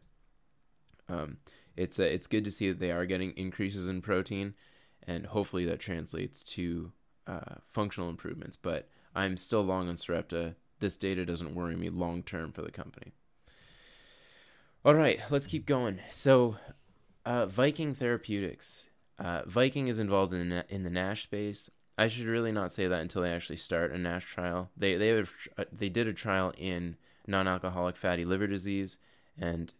um, 1.08 1.38
it's 1.76 1.98
uh, 1.98 2.04
it's 2.04 2.26
good 2.28 2.44
to 2.44 2.50
see 2.50 2.68
that 2.68 2.78
they 2.78 2.92
are 2.92 3.06
getting 3.06 3.32
increases 3.32 3.88
in 3.88 4.02
protein, 4.02 4.54
and 5.08 5.26
hopefully 5.26 5.64
that 5.64 5.80
translates 5.80 6.42
to 6.44 6.92
uh, 7.26 7.56
functional 7.72 8.10
improvements. 8.10 8.56
But 8.56 8.88
I'm 9.14 9.36
still 9.36 9.62
long 9.62 9.88
on 9.88 9.96
Sarepta. 9.96 10.54
This 10.78 10.96
data 10.96 11.24
doesn't 11.24 11.54
worry 11.54 11.74
me 11.74 11.88
long 11.88 12.22
term 12.22 12.52
for 12.52 12.62
the 12.62 12.70
company. 12.70 13.12
All 14.84 14.94
right, 14.94 15.18
let's 15.30 15.48
keep 15.48 15.66
going. 15.66 15.98
So, 16.10 16.56
uh, 17.26 17.46
Viking 17.46 17.94
Therapeutics. 17.94 18.86
Uh, 19.18 19.42
Viking 19.46 19.88
is 19.88 19.98
involved 19.98 20.32
in 20.32 20.50
the, 20.50 20.64
in 20.68 20.84
the 20.84 20.90
NASH 20.90 21.24
space. 21.24 21.68
I 21.96 22.06
should 22.06 22.26
really 22.26 22.52
not 22.52 22.70
say 22.70 22.86
that 22.86 23.00
until 23.00 23.22
they 23.22 23.32
actually 23.32 23.56
start 23.56 23.90
a 23.90 23.98
NASH 23.98 24.24
trial. 24.26 24.70
They 24.76 24.94
they 24.96 25.08
have, 25.08 25.32
uh, 25.56 25.64
they 25.72 25.88
did 25.88 26.06
a 26.06 26.12
trial 26.12 26.52
in 26.56 26.96
non-alcoholic 27.26 27.96
fatty 27.96 28.24
liver 28.24 28.46
disease, 28.46 28.98
and 29.36 29.74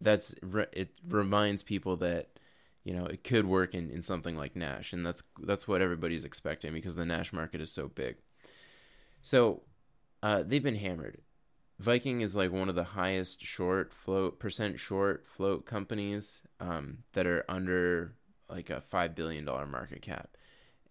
that's 0.00 0.36
it 0.72 0.90
reminds 1.08 1.64
people 1.64 1.96
that 1.96 2.35
you 2.86 2.94
know 2.94 3.04
it 3.04 3.24
could 3.24 3.46
work 3.46 3.74
in, 3.74 3.90
in 3.90 4.00
something 4.00 4.36
like 4.36 4.54
Nash, 4.54 4.92
and 4.92 5.04
that's 5.04 5.24
that's 5.42 5.66
what 5.66 5.82
everybody's 5.82 6.24
expecting 6.24 6.72
because 6.72 6.94
the 6.94 7.04
Nash 7.04 7.32
market 7.32 7.60
is 7.60 7.72
so 7.72 7.88
big. 7.88 8.14
So 9.22 9.62
uh, 10.22 10.44
they've 10.46 10.62
been 10.62 10.76
hammered. 10.76 11.18
Viking 11.80 12.20
is 12.20 12.36
like 12.36 12.52
one 12.52 12.68
of 12.68 12.76
the 12.76 12.84
highest 12.84 13.42
short 13.42 13.92
float 13.92 14.38
percent 14.38 14.78
short 14.78 15.26
float 15.26 15.66
companies 15.66 16.42
um, 16.60 16.98
that 17.14 17.26
are 17.26 17.44
under 17.48 18.14
like 18.48 18.70
a 18.70 18.80
five 18.80 19.16
billion 19.16 19.44
dollar 19.44 19.66
market 19.66 20.00
cap, 20.00 20.36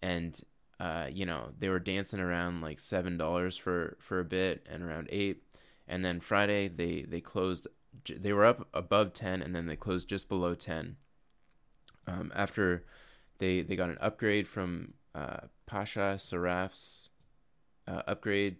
and 0.02 0.38
uh, 0.78 1.06
you 1.10 1.24
know 1.24 1.48
they 1.58 1.70
were 1.70 1.80
dancing 1.80 2.20
around 2.20 2.60
like 2.60 2.78
seven 2.78 3.16
dollars 3.16 3.56
for 3.56 3.96
for 4.00 4.20
a 4.20 4.24
bit 4.24 4.66
and 4.70 4.82
around 4.82 5.08
eight, 5.10 5.44
and 5.88 6.04
then 6.04 6.20
Friday 6.20 6.68
they 6.68 7.06
they 7.08 7.22
closed 7.22 7.68
they 8.06 8.34
were 8.34 8.44
up 8.44 8.68
above 8.74 9.14
10 9.14 9.40
and 9.40 9.54
then 9.54 9.64
they 9.64 9.74
closed 9.74 10.06
just 10.06 10.28
below 10.28 10.54
10 10.54 10.96
um, 12.06 12.32
after 12.34 12.84
they 13.38 13.62
they 13.62 13.76
got 13.76 13.90
an 13.90 13.98
upgrade 14.00 14.48
from 14.48 14.94
uh, 15.14 15.38
Pasha 15.66 16.16
Saraf's 16.18 17.10
uh, 17.88 18.02
upgrade 18.06 18.56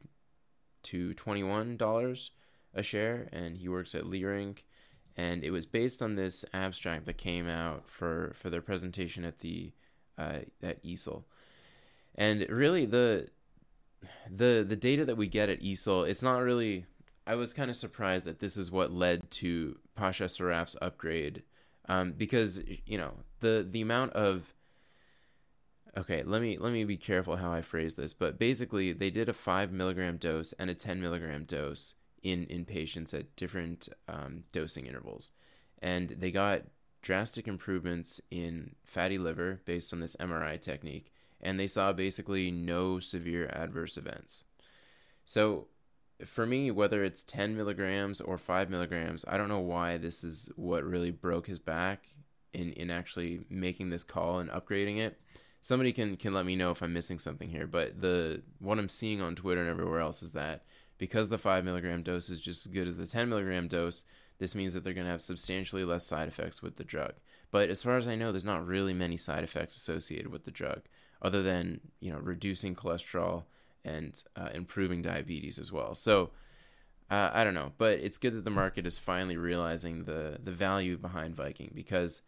to 0.84 1.14
$21 1.14 2.30
a 2.74 2.82
share 2.82 3.28
and 3.32 3.56
he 3.56 3.68
works 3.68 3.94
at 3.94 4.04
Leerink. 4.04 4.58
And 5.16 5.42
it 5.42 5.50
was 5.50 5.66
based 5.66 6.02
on 6.02 6.14
this 6.14 6.44
abstract 6.52 7.06
that 7.06 7.16
came 7.16 7.48
out 7.48 7.88
for 7.88 8.34
for 8.34 8.50
their 8.50 8.60
presentation 8.60 9.24
at 9.24 9.40
the 9.40 9.72
uh, 10.18 10.40
at 10.62 10.82
EASL 10.84 11.24
and 12.14 12.46
really 12.48 12.86
the 12.86 13.28
the 14.30 14.64
the 14.66 14.76
data 14.76 15.04
that 15.04 15.16
we 15.16 15.26
get 15.26 15.50
at 15.50 15.60
EASL 15.60 16.08
it's 16.08 16.22
not 16.22 16.38
really 16.38 16.86
I 17.26 17.34
was 17.34 17.52
kind 17.52 17.68
of 17.68 17.76
surprised 17.76 18.24
that 18.26 18.38
this 18.38 18.56
is 18.56 18.70
what 18.70 18.92
led 18.92 19.30
to 19.32 19.78
Pasha 19.96 20.28
Saraf's 20.28 20.76
upgrade, 20.80 21.42
um, 21.88 22.12
because 22.12 22.62
you 22.84 22.98
know 22.98 23.12
the 23.40 23.66
the 23.68 23.80
amount 23.80 24.12
of 24.12 24.52
okay 25.96 26.22
let 26.22 26.42
me 26.42 26.58
let 26.58 26.72
me 26.72 26.84
be 26.84 26.96
careful 26.96 27.36
how 27.36 27.52
I 27.52 27.62
phrase 27.62 27.94
this, 27.94 28.12
but 28.12 28.38
basically 28.38 28.92
they 28.92 29.10
did 29.10 29.28
a 29.28 29.34
five 29.34 29.72
milligram 29.72 30.16
dose 30.16 30.52
and 30.58 30.70
a 30.70 30.74
ten 30.74 31.00
milligram 31.00 31.44
dose 31.44 31.94
in 32.22 32.44
in 32.46 32.64
patients 32.64 33.14
at 33.14 33.34
different 33.36 33.88
um, 34.08 34.44
dosing 34.52 34.86
intervals, 34.86 35.30
and 35.80 36.10
they 36.10 36.30
got 36.30 36.62
drastic 37.02 37.46
improvements 37.46 38.20
in 38.32 38.74
fatty 38.84 39.18
liver 39.18 39.60
based 39.64 39.92
on 39.92 40.00
this 40.00 40.16
MRI 40.16 40.60
technique, 40.60 41.12
and 41.40 41.58
they 41.58 41.68
saw 41.68 41.92
basically 41.92 42.50
no 42.50 42.98
severe 42.98 43.46
adverse 43.52 43.96
events. 43.96 44.44
So 45.24 45.68
for 46.24 46.46
me, 46.46 46.70
whether 46.70 47.04
it's 47.04 47.22
10 47.22 47.56
milligrams 47.56 48.20
or 48.20 48.38
5 48.38 48.70
milligrams, 48.70 49.24
I 49.28 49.36
don't 49.36 49.48
know 49.48 49.60
why 49.60 49.98
this 49.98 50.24
is 50.24 50.50
what 50.56 50.84
really 50.84 51.10
broke 51.10 51.46
his 51.46 51.58
back 51.58 52.08
in, 52.52 52.72
in 52.72 52.90
actually 52.90 53.44
making 53.50 53.90
this 53.90 54.04
call 54.04 54.38
and 54.38 54.50
upgrading 54.50 54.98
it. 54.98 55.20
Somebody 55.60 55.92
can, 55.92 56.16
can 56.16 56.32
let 56.32 56.46
me 56.46 56.56
know 56.56 56.70
if 56.70 56.82
I'm 56.82 56.92
missing 56.92 57.18
something 57.18 57.48
here, 57.48 57.66
but 57.66 58.00
the 58.00 58.42
what 58.60 58.78
I'm 58.78 58.88
seeing 58.88 59.20
on 59.20 59.34
Twitter 59.34 59.60
and 59.60 59.68
everywhere 59.68 60.00
else 60.00 60.22
is 60.22 60.32
that 60.32 60.64
because 60.96 61.28
the 61.28 61.38
5 61.38 61.64
milligram 61.64 62.02
dose 62.02 62.30
is 62.30 62.40
just 62.40 62.66
as 62.66 62.72
good 62.72 62.88
as 62.88 62.96
the 62.96 63.06
10 63.06 63.28
milligram 63.28 63.68
dose, 63.68 64.04
this 64.38 64.54
means 64.54 64.74
that 64.74 64.84
they're 64.84 64.94
going 64.94 65.06
to 65.06 65.10
have 65.10 65.20
substantially 65.20 65.84
less 65.84 66.06
side 66.06 66.28
effects 66.28 66.62
with 66.62 66.76
the 66.76 66.84
drug. 66.84 67.14
But 67.50 67.68
as 67.68 67.82
far 67.82 67.96
as 67.96 68.06
I 68.06 68.14
know, 68.14 68.32
there's 68.32 68.44
not 68.44 68.66
really 68.66 68.94
many 68.94 69.16
side 69.16 69.44
effects 69.44 69.76
associated 69.76 70.28
with 70.28 70.44
the 70.44 70.50
drug, 70.50 70.82
other 71.20 71.42
than 71.42 71.80
you 72.00 72.12
know 72.12 72.18
reducing 72.18 72.74
cholesterol 72.74 73.44
and 73.86 74.22
uh, 74.36 74.48
improving 74.52 75.00
diabetes 75.00 75.58
as 75.58 75.72
well. 75.72 75.94
So 75.94 76.30
uh, 77.10 77.30
I 77.32 77.44
don't 77.44 77.54
know, 77.54 77.72
but 77.78 78.00
it's 78.00 78.18
good 78.18 78.34
that 78.34 78.44
the 78.44 78.50
market 78.50 78.86
is 78.86 78.98
finally 78.98 79.36
realizing 79.36 80.04
the 80.04 80.38
the 80.42 80.52
value 80.52 80.96
behind 80.98 81.36
Viking 81.36 81.70
because 81.74 82.22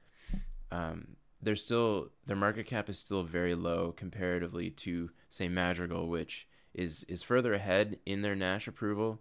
um, 0.71 1.17
they're 1.43 1.57
still 1.57 2.11
their 2.27 2.37
market 2.37 2.67
cap 2.67 2.89
is 2.89 2.99
still 2.99 3.25
very 3.25 3.55
low 3.55 3.93
comparatively 3.93 4.71
to 4.71 5.11
say 5.29 5.49
Madrigal, 5.49 6.09
which 6.09 6.47
is 6.75 7.05
is 7.05 7.23
further 7.23 7.55
ahead 7.55 7.99
in 8.07 8.23
their 8.23 8.37
Nash 8.37 8.69
approval. 8.69 9.21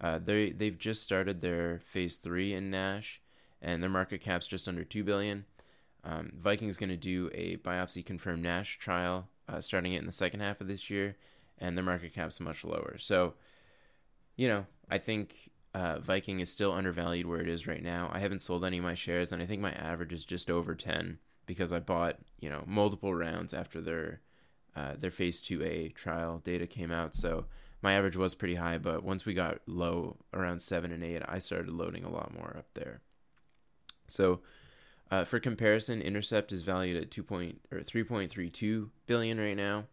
Uh, 0.00 0.18
they 0.18 0.50
they've 0.50 0.78
just 0.78 1.02
started 1.02 1.40
their 1.40 1.80
phase 1.84 2.16
three 2.16 2.54
in 2.54 2.70
Nash, 2.70 3.20
and 3.60 3.82
their 3.82 3.90
market 3.90 4.22
cap's 4.22 4.46
just 4.46 4.66
under 4.66 4.84
two 4.84 5.04
billion. 5.04 5.44
Um, 6.02 6.32
Viking's 6.38 6.76
going 6.76 6.90
to 6.90 6.96
do 6.96 7.30
a 7.34 7.56
biopsy 7.58 8.04
confirmed 8.04 8.42
Nash 8.42 8.78
trial 8.78 9.28
uh, 9.48 9.60
starting 9.60 9.94
it 9.94 9.98
in 9.98 10.06
the 10.06 10.12
second 10.12 10.40
half 10.40 10.60
of 10.60 10.68
this 10.68 10.90
year, 10.90 11.16
and 11.58 11.76
their 11.76 11.84
market 11.84 12.14
cap's 12.14 12.40
much 12.40 12.64
lower. 12.64 12.96
So, 12.98 13.34
you 14.36 14.48
know, 14.48 14.66
I 14.90 14.98
think 14.98 15.50
uh, 15.74 15.98
Viking 15.98 16.40
is 16.40 16.50
still 16.50 16.72
undervalued 16.72 17.26
where 17.26 17.40
it 17.40 17.48
is 17.48 17.66
right 17.66 17.82
now. 17.82 18.10
I 18.12 18.20
haven't 18.20 18.42
sold 18.42 18.64
any 18.64 18.78
of 18.78 18.84
my 18.84 18.94
shares, 18.94 19.32
and 19.32 19.42
I 19.42 19.46
think 19.46 19.60
my 19.60 19.72
average 19.72 20.12
is 20.12 20.24
just 20.24 20.50
over 20.50 20.74
10 20.74 21.18
because 21.46 21.72
I 21.72 21.80
bought, 21.80 22.16
you 22.40 22.48
know, 22.48 22.62
multiple 22.66 23.14
rounds 23.14 23.52
after 23.52 23.80
their 23.80 24.20
uh, 24.76 24.94
their 24.98 25.12
phase 25.12 25.40
2A 25.40 25.94
trial 25.94 26.40
data 26.42 26.66
came 26.66 26.90
out. 26.90 27.14
So 27.14 27.44
my 27.80 27.92
average 27.92 28.16
was 28.16 28.34
pretty 28.34 28.56
high, 28.56 28.78
but 28.78 29.04
once 29.04 29.24
we 29.24 29.32
got 29.32 29.60
low 29.66 30.16
around 30.32 30.60
7 30.60 30.90
and 30.90 31.04
8, 31.04 31.22
I 31.28 31.38
started 31.38 31.72
loading 31.72 32.02
a 32.04 32.10
lot 32.10 32.34
more 32.34 32.56
up 32.58 32.66
there. 32.74 33.00
So 34.08 34.40
uh, 35.10 35.24
for 35.24 35.38
comparison, 35.38 36.02
Intercept 36.02 36.50
is 36.50 36.62
valued 36.62 37.00
at 37.00 37.10
2 37.10 37.22
point, 37.22 37.60
or 37.70 37.80
3.32 37.80 38.88
billion 39.06 39.38
right 39.38 39.56
now, 39.56 39.84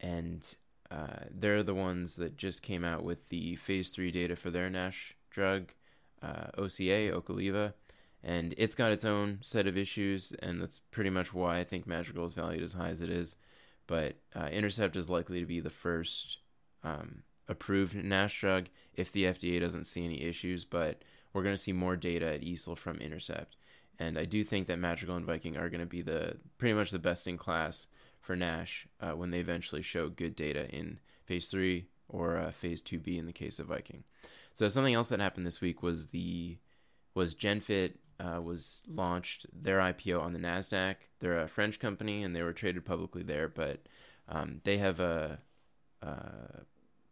and 0.00 0.56
uh, 0.90 1.24
they're 1.30 1.62
the 1.62 1.74
ones 1.74 2.16
that 2.16 2.36
just 2.36 2.62
came 2.62 2.84
out 2.84 3.04
with 3.04 3.28
the 3.28 3.56
phase 3.56 3.90
three 3.90 4.10
data 4.10 4.36
for 4.36 4.50
their 4.50 4.70
NASH 4.70 5.14
drug, 5.30 5.72
uh, 6.22 6.46
OCA, 6.56 7.12
Ocaliva, 7.12 7.74
and 8.22 8.54
it's 8.56 8.74
got 8.74 8.92
its 8.92 9.04
own 9.04 9.38
set 9.42 9.66
of 9.66 9.76
issues, 9.76 10.32
and 10.40 10.60
that's 10.60 10.80
pretty 10.80 11.10
much 11.10 11.32
why 11.32 11.58
I 11.58 11.64
think 11.64 11.86
Madrigal 11.86 12.24
is 12.24 12.34
valued 12.34 12.62
as 12.62 12.72
high 12.72 12.88
as 12.88 13.02
it 13.02 13.10
is. 13.10 13.36
But 13.86 14.16
uh, 14.34 14.48
Intercept 14.50 14.96
is 14.96 15.08
likely 15.08 15.40
to 15.40 15.46
be 15.46 15.60
the 15.60 15.70
first 15.70 16.38
um, 16.82 17.22
approved 17.48 17.94
NASH 17.94 18.40
drug 18.40 18.66
if 18.94 19.12
the 19.12 19.24
FDA 19.24 19.60
doesn't 19.60 19.84
see 19.84 20.04
any 20.04 20.22
issues, 20.22 20.64
but 20.64 21.02
we're 21.32 21.42
going 21.42 21.54
to 21.54 21.60
see 21.60 21.72
more 21.72 21.96
data 21.96 22.34
at 22.34 22.42
EASL 22.42 22.76
from 22.76 22.98
Intercept. 22.98 23.56
And 23.98 24.18
I 24.18 24.24
do 24.24 24.44
think 24.44 24.66
that 24.68 24.78
Madrigal 24.78 25.16
and 25.16 25.26
Viking 25.26 25.56
are 25.56 25.68
going 25.68 25.80
to 25.80 25.86
be 25.86 26.02
the 26.02 26.36
pretty 26.58 26.74
much 26.74 26.90
the 26.90 26.98
best 26.98 27.26
in 27.26 27.36
class 27.36 27.86
for 28.20 28.36
NASH 28.36 28.86
uh, 29.00 29.12
when 29.12 29.30
they 29.30 29.40
eventually 29.40 29.82
show 29.82 30.08
good 30.08 30.34
data 30.36 30.68
in 30.74 30.98
phase 31.24 31.46
three 31.48 31.86
or 32.08 32.36
uh, 32.36 32.50
phase 32.52 32.82
2b 32.82 33.18
in 33.18 33.26
the 33.26 33.32
case 33.32 33.58
of 33.58 33.66
Viking. 33.66 34.04
So 34.54 34.68
something 34.68 34.94
else 34.94 35.08
that 35.10 35.20
happened 35.20 35.46
this 35.46 35.60
week 35.60 35.82
was 35.82 36.08
the 36.08 36.58
was 37.14 37.34
GenFit 37.34 37.94
uh, 38.20 38.40
was 38.40 38.82
launched 38.88 39.46
their 39.52 39.78
IPO 39.78 40.20
on 40.20 40.32
the 40.32 40.38
Nasdaq. 40.38 40.96
They're 41.20 41.40
a 41.40 41.48
French 41.48 41.78
company 41.78 42.22
and 42.22 42.34
they 42.34 42.42
were 42.42 42.52
traded 42.52 42.84
publicly 42.84 43.22
there, 43.22 43.48
but 43.48 43.80
um, 44.28 44.60
they 44.64 44.78
have 44.78 45.00
a, 45.00 45.38
a 46.02 46.16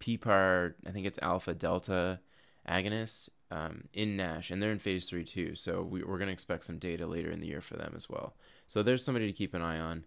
PPAR, 0.01 0.75
I 0.87 0.91
think 0.91 1.07
it's 1.07 1.19
alpha 1.23 1.55
delta 1.55 2.21
agonist 2.69 3.29
um, 3.51 3.85
in 3.93 4.17
NASH, 4.17 4.51
and 4.51 4.63
they're 4.63 4.73
in 4.73 4.79
phase 4.79 5.09
three 5.09 5.25
too. 5.25 5.55
So 5.55 5.83
we, 5.83 6.03
are 6.03 6.19
going 6.19 6.27
to 6.27 6.33
expect 6.33 6.65
some 6.65 6.79
data 6.79 7.07
later 7.07 7.31
in 7.31 7.41
the 7.41 7.47
year 7.47 7.61
for 7.61 7.77
them 7.77 7.95
as 7.97 8.09
well. 8.09 8.35
So 8.67 8.83
there's 8.83 9.05
somebody 9.05 9.27
to 9.27 9.33
keep 9.33 9.55
an 9.55 9.63
eye 9.63 9.79
on. 9.79 10.05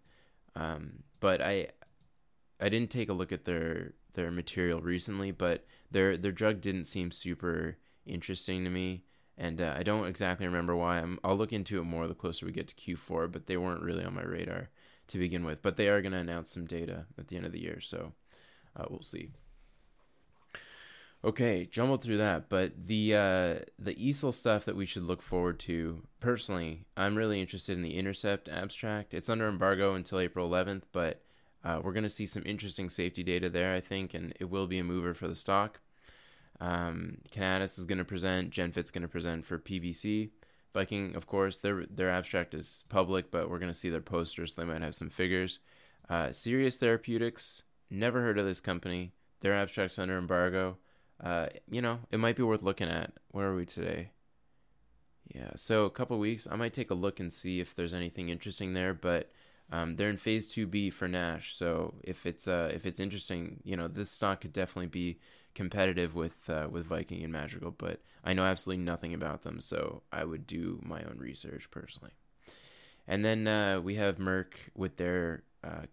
Um, 0.55 1.03
but 1.19 1.41
I 1.41 1.69
I 2.59 2.69
didn't 2.69 2.91
take 2.91 3.09
a 3.09 3.13
look 3.13 3.31
at 3.31 3.45
their 3.45 3.93
their 4.13 4.31
material 4.31 4.81
recently, 4.81 5.31
but 5.31 5.65
their 5.91 6.17
their 6.17 6.31
drug 6.31 6.61
didn't 6.61 6.85
seem 6.85 7.11
super 7.11 7.77
interesting 8.05 8.63
to 8.63 8.69
me, 8.69 9.03
and 9.37 9.61
uh, 9.61 9.73
I 9.77 9.83
don't 9.83 10.07
exactly 10.07 10.45
remember 10.45 10.75
why. 10.75 10.99
I'm, 10.99 11.19
I'll 11.23 11.37
look 11.37 11.53
into 11.53 11.79
it 11.79 11.83
more 11.83 12.07
the 12.07 12.13
closer 12.15 12.45
we 12.45 12.51
get 12.51 12.67
to 12.69 12.75
Q4, 12.75 13.31
but 13.31 13.47
they 13.47 13.57
weren't 13.57 13.83
really 13.83 14.03
on 14.03 14.15
my 14.15 14.23
radar 14.23 14.69
to 15.07 15.17
begin 15.17 15.45
with. 15.45 15.61
But 15.61 15.77
they 15.77 15.87
are 15.89 16.01
going 16.01 16.11
to 16.11 16.19
announce 16.19 16.51
some 16.51 16.65
data 16.65 17.05
at 17.17 17.27
the 17.27 17.37
end 17.37 17.45
of 17.45 17.51
the 17.51 17.61
year, 17.61 17.79
so 17.79 18.13
uh, 18.75 18.85
we'll 18.89 19.01
see. 19.01 19.31
Okay, 21.21 21.67
jumbled 21.69 22.01
through 22.01 22.19
that, 22.19 22.47
but 22.47 22.71
the 22.87 23.13
uh, 23.13 23.55
the 23.77 23.93
EASL 23.95 24.33
stuff 24.33 24.63
that 24.63 24.77
we 24.77 24.85
should 24.85 25.03
look 25.03 25.21
forward 25.21 25.59
to. 25.59 26.01
Personally, 26.21 26.85
I'm 26.95 27.17
really 27.17 27.41
interested 27.41 27.73
in 27.73 27.83
the 27.83 27.97
Intercept 27.97 28.47
abstract. 28.47 29.13
It's 29.13 29.27
under 29.27 29.49
embargo 29.49 29.95
until 29.95 30.21
April 30.21 30.49
11th, 30.49 30.83
but 30.93 31.21
uh, 31.65 31.81
we're 31.83 31.91
going 31.91 32.03
to 32.03 32.09
see 32.09 32.25
some 32.25 32.43
interesting 32.45 32.89
safety 32.89 33.21
data 33.21 33.49
there, 33.49 33.75
I 33.75 33.81
think, 33.81 34.13
and 34.13 34.33
it 34.39 34.49
will 34.49 34.65
be 34.65 34.79
a 34.79 34.83
mover 34.83 35.13
for 35.13 35.27
the 35.27 35.35
stock. 35.35 35.81
Um, 36.61 37.17
Conatus 37.31 37.77
is 37.77 37.85
going 37.85 37.97
to 37.97 38.05
present. 38.05 38.51
GenFit's 38.51 38.91
going 38.91 39.01
to 39.01 39.09
present 39.09 39.45
for 39.45 39.59
PBC. 39.59 40.29
Viking, 40.73 41.17
of 41.17 41.27
course, 41.27 41.57
their 41.57 41.85
their 41.87 42.11
abstract 42.11 42.53
is 42.53 42.85
public, 42.87 43.29
but 43.29 43.49
we're 43.49 43.59
going 43.59 43.71
to 43.71 43.77
see 43.77 43.89
their 43.89 43.99
posters. 43.99 44.53
They 44.53 44.63
might 44.63 44.81
have 44.81 44.95
some 44.95 45.09
figures. 45.09 45.59
Uh, 46.09 46.27
Cirius 46.27 46.77
Therapeutics, 46.77 47.63
never 47.89 48.21
heard 48.21 48.39
of 48.39 48.45
this 48.45 48.61
company. 48.61 49.11
Their 49.41 49.55
abstract's 49.55 49.99
under 49.99 50.17
embargo 50.17 50.77
uh, 51.23 51.47
you 51.69 51.81
know, 51.81 51.99
it 52.11 52.17
might 52.17 52.35
be 52.35 52.43
worth 52.43 52.63
looking 52.63 52.89
at. 52.89 53.13
Where 53.31 53.47
are 53.47 53.55
we 53.55 53.65
today? 53.65 54.11
Yeah, 55.33 55.51
so 55.55 55.85
a 55.85 55.91
couple 55.91 56.17
weeks, 56.17 56.47
I 56.49 56.55
might 56.55 56.73
take 56.73 56.89
a 56.89 56.95
look 56.95 57.19
and 57.19 57.31
see 57.31 57.59
if 57.59 57.75
there's 57.75 57.93
anything 57.93 58.29
interesting 58.29 58.73
there. 58.73 58.93
But 58.93 59.31
um, 59.71 59.95
they're 59.95 60.09
in 60.09 60.17
phase 60.17 60.47
two 60.47 60.65
B 60.65 60.89
for 60.89 61.07
Nash, 61.07 61.55
so 61.55 61.93
if 62.03 62.25
it's 62.25 62.47
uh, 62.47 62.71
if 62.73 62.85
it's 62.85 62.99
interesting, 62.99 63.59
you 63.63 63.77
know, 63.77 63.87
this 63.87 64.09
stock 64.09 64.41
could 64.41 64.53
definitely 64.53 64.87
be 64.87 65.19
competitive 65.53 66.15
with 66.15 66.49
uh, 66.49 66.67
with 66.71 66.85
Viking 66.85 67.23
and 67.23 67.31
Madrigal. 67.31 67.75
But 67.77 68.01
I 68.23 68.33
know 68.33 68.43
absolutely 68.43 68.83
nothing 68.83 69.13
about 69.13 69.43
them, 69.43 69.59
so 69.59 70.01
I 70.11 70.23
would 70.23 70.47
do 70.47 70.79
my 70.83 71.03
own 71.03 71.17
research 71.19 71.69
personally. 71.69 72.11
And 73.07 73.23
then 73.23 73.47
uh, 73.47 73.81
we 73.81 73.95
have 73.95 74.17
Merck 74.17 74.53
with 74.75 74.97
their 74.97 75.43
uh, 75.63 75.85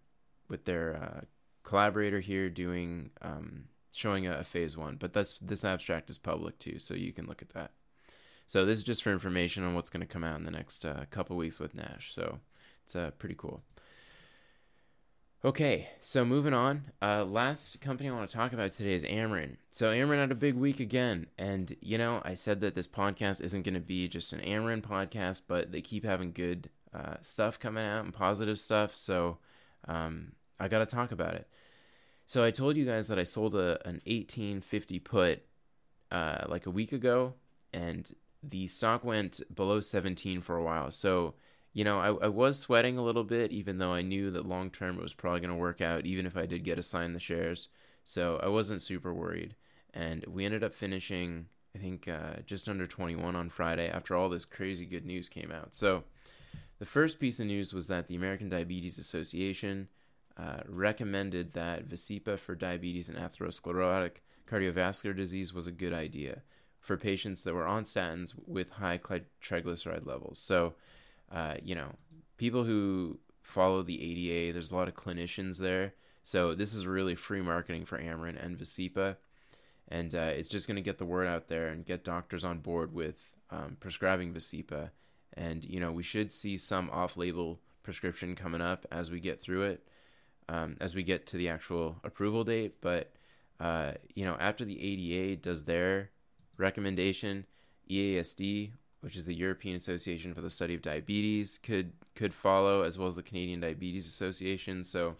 with 0.49 0.65
their 0.65 0.95
uh, 0.95 1.21
collaborator 1.63 2.19
here 2.19 2.49
doing 2.49 3.11
um, 3.21 3.65
showing 3.91 4.27
a, 4.27 4.43
phase 4.43 4.77
one, 4.77 4.95
but 4.97 5.13
that's 5.13 5.39
this 5.39 5.65
abstract 5.65 6.09
is 6.09 6.17
public 6.17 6.57
too, 6.59 6.79
so 6.79 6.93
you 6.93 7.13
can 7.13 7.25
look 7.25 7.41
at 7.41 7.49
that. 7.49 7.71
So 8.45 8.65
this 8.65 8.77
is 8.77 8.83
just 8.83 9.03
for 9.03 9.11
information 9.11 9.63
on 9.63 9.73
what's 9.73 9.89
going 9.89 10.05
to 10.05 10.11
come 10.11 10.23
out 10.23 10.39
in 10.39 10.45
the 10.45 10.51
next 10.51 10.85
uh, 10.85 11.05
couple 11.11 11.35
weeks 11.35 11.59
with 11.59 11.75
Nash. 11.75 12.13
So 12.13 12.39
it's 12.85 12.95
uh, 12.95 13.11
pretty 13.17 13.35
cool. 13.37 13.61
Okay, 15.45 15.89
so 16.01 16.25
moving 16.25 16.53
on. 16.53 16.85
Uh, 17.01 17.23
last 17.23 17.79
company 17.79 18.09
I 18.09 18.13
want 18.13 18.27
to 18.27 18.35
talk 18.35 18.53
about 18.53 18.71
today 18.71 18.93
is 18.93 19.03
Amarin. 19.03 19.57
So 19.69 19.91
Amarin 19.91 20.19
had 20.19 20.31
a 20.31 20.35
big 20.35 20.55
week 20.55 20.79
again, 20.79 21.27
and 21.37 21.75
you 21.79 21.97
know 21.97 22.21
I 22.25 22.33
said 22.33 22.61
that 22.61 22.73
this 22.73 22.87
podcast 22.87 23.41
isn't 23.41 23.61
going 23.61 23.75
to 23.75 23.79
be 23.79 24.07
just 24.07 24.33
an 24.33 24.39
Amarin 24.39 24.81
podcast, 24.81 25.41
but 25.47 25.71
they 25.71 25.81
keep 25.81 26.03
having 26.03 26.31
good 26.31 26.69
uh, 26.93 27.17
stuff 27.21 27.59
coming 27.59 27.85
out 27.85 28.05
and 28.05 28.13
positive 28.13 28.57
stuff. 28.57 28.95
So 28.95 29.37
um, 29.87 30.31
I 30.59 30.67
got 30.67 30.79
to 30.79 30.85
talk 30.87 31.11
about 31.11 31.35
it. 31.35 31.47
So 32.27 32.43
I 32.43 32.51
told 32.51 32.75
you 32.75 32.85
guys 32.85 33.07
that 33.07 33.17
I 33.17 33.23
sold 33.23 33.55
a 33.55 33.79
an 33.87 34.01
1850 34.05 34.99
put 34.99 35.43
uh, 36.11 36.45
like 36.49 36.65
a 36.65 36.71
week 36.71 36.91
ago, 36.91 37.33
and 37.73 38.13
the 38.43 38.67
stock 38.67 39.03
went 39.05 39.41
below 39.55 39.79
17 39.79 40.41
for 40.41 40.57
a 40.57 40.63
while. 40.63 40.91
So 40.91 41.35
you 41.73 41.85
know 41.85 41.99
I, 41.99 42.25
I 42.25 42.27
was 42.27 42.59
sweating 42.59 42.97
a 42.97 43.03
little 43.03 43.23
bit, 43.23 43.51
even 43.51 43.77
though 43.77 43.93
I 43.93 44.01
knew 44.01 44.29
that 44.31 44.45
long 44.45 44.69
term 44.69 44.97
it 44.97 45.03
was 45.03 45.13
probably 45.13 45.39
going 45.39 45.51
to 45.51 45.55
work 45.55 45.79
out, 45.79 46.05
even 46.05 46.25
if 46.25 46.35
I 46.35 46.45
did 46.45 46.65
get 46.65 46.77
assigned 46.77 47.15
the 47.15 47.19
shares. 47.19 47.69
So 48.03 48.39
I 48.43 48.49
wasn't 48.49 48.81
super 48.81 49.13
worried, 49.13 49.55
and 49.93 50.25
we 50.27 50.43
ended 50.43 50.65
up 50.65 50.75
finishing 50.75 51.47
I 51.73 51.79
think 51.79 52.09
uh, 52.09 52.41
just 52.45 52.67
under 52.67 52.87
21 52.87 53.37
on 53.37 53.49
Friday 53.49 53.89
after 53.89 54.15
all 54.15 54.27
this 54.27 54.45
crazy 54.45 54.85
good 54.85 55.05
news 55.05 55.29
came 55.29 55.51
out. 55.51 55.73
So 55.75 56.03
the 56.79 56.85
first 56.85 57.19
piece 57.19 57.39
of 57.39 57.47
news 57.47 57.73
was 57.73 57.87
that 57.87 58.07
the 58.07 58.15
American 58.15 58.49
Diabetes 58.49 58.99
Association 58.99 59.87
uh, 60.37 60.59
recommended 60.67 61.53
that 61.53 61.89
Vascepa 61.89 62.37
for 62.37 62.55
diabetes 62.55 63.09
and 63.09 63.17
atherosclerotic 63.17 64.21
cardiovascular 64.49 65.15
disease 65.15 65.53
was 65.53 65.67
a 65.67 65.71
good 65.71 65.93
idea 65.93 66.41
for 66.79 66.95
patients 66.95 67.43
that 67.43 67.53
were 67.53 67.67
on 67.67 67.83
statins 67.83 68.33
with 68.45 68.69
high 68.69 68.97
triglyceride 68.97 70.05
levels. 70.05 70.39
So, 70.39 70.75
uh, 71.31 71.55
you 71.61 71.75
know, 71.75 71.89
people 72.37 72.63
who 72.63 73.19
follow 73.41 73.81
the 73.81 73.99
ADA, 73.99 74.53
there's 74.53 74.71
a 74.71 74.75
lot 74.75 74.87
of 74.87 74.95
clinicians 74.95 75.57
there. 75.57 75.93
So 76.23 76.53
this 76.53 76.73
is 76.73 76.85
really 76.85 77.15
free 77.15 77.41
marketing 77.41 77.85
for 77.85 77.97
Amarin 77.97 78.43
and 78.43 78.57
Vascepa. 78.57 79.17
And 79.89 80.13
uh, 80.13 80.31
it's 80.35 80.49
just 80.49 80.67
going 80.67 80.75
to 80.75 80.81
get 80.81 80.97
the 80.97 81.05
word 81.05 81.27
out 81.27 81.47
there 81.47 81.69
and 81.69 81.85
get 81.85 82.03
doctors 82.03 82.43
on 82.43 82.59
board 82.59 82.93
with 82.93 83.15
um, 83.49 83.77
prescribing 83.79 84.33
Vascepa. 84.33 84.91
And, 85.33 85.63
you 85.63 85.79
know, 85.79 85.91
we 85.91 86.03
should 86.03 86.31
see 86.31 86.57
some 86.57 86.89
off 86.91 87.17
label 87.17 87.59
prescription 87.83 88.35
coming 88.35 88.61
up 88.61 88.85
as 88.91 89.09
we 89.09 89.19
get 89.19 89.41
through 89.41 89.63
it 89.63 89.87
um, 90.49 90.77
as 90.79 90.95
we 90.95 91.03
get 91.03 91.27
to 91.27 91.37
the 91.37 91.49
actual 91.49 91.97
approval 92.03 92.43
date. 92.43 92.81
But 92.81 93.11
uh, 93.59 93.93
you 94.13 94.25
know, 94.25 94.37
after 94.39 94.65
the 94.65 94.79
ADA 94.79 95.41
does 95.41 95.63
their 95.63 96.11
recommendation, 96.57 97.45
EASD, 97.89 98.71
which 99.01 99.15
is 99.15 99.25
the 99.25 99.35
European 99.35 99.75
Association 99.75 100.33
for 100.33 100.41
the 100.41 100.49
Study 100.49 100.75
of 100.75 100.81
Diabetes, 100.81 101.59
could 101.61 101.91
could 102.15 102.33
follow, 102.33 102.83
as 102.83 102.97
well 102.97 103.07
as 103.07 103.15
the 103.15 103.23
Canadian 103.23 103.59
Diabetes 103.59 104.07
Association. 104.07 104.83
So 104.83 105.15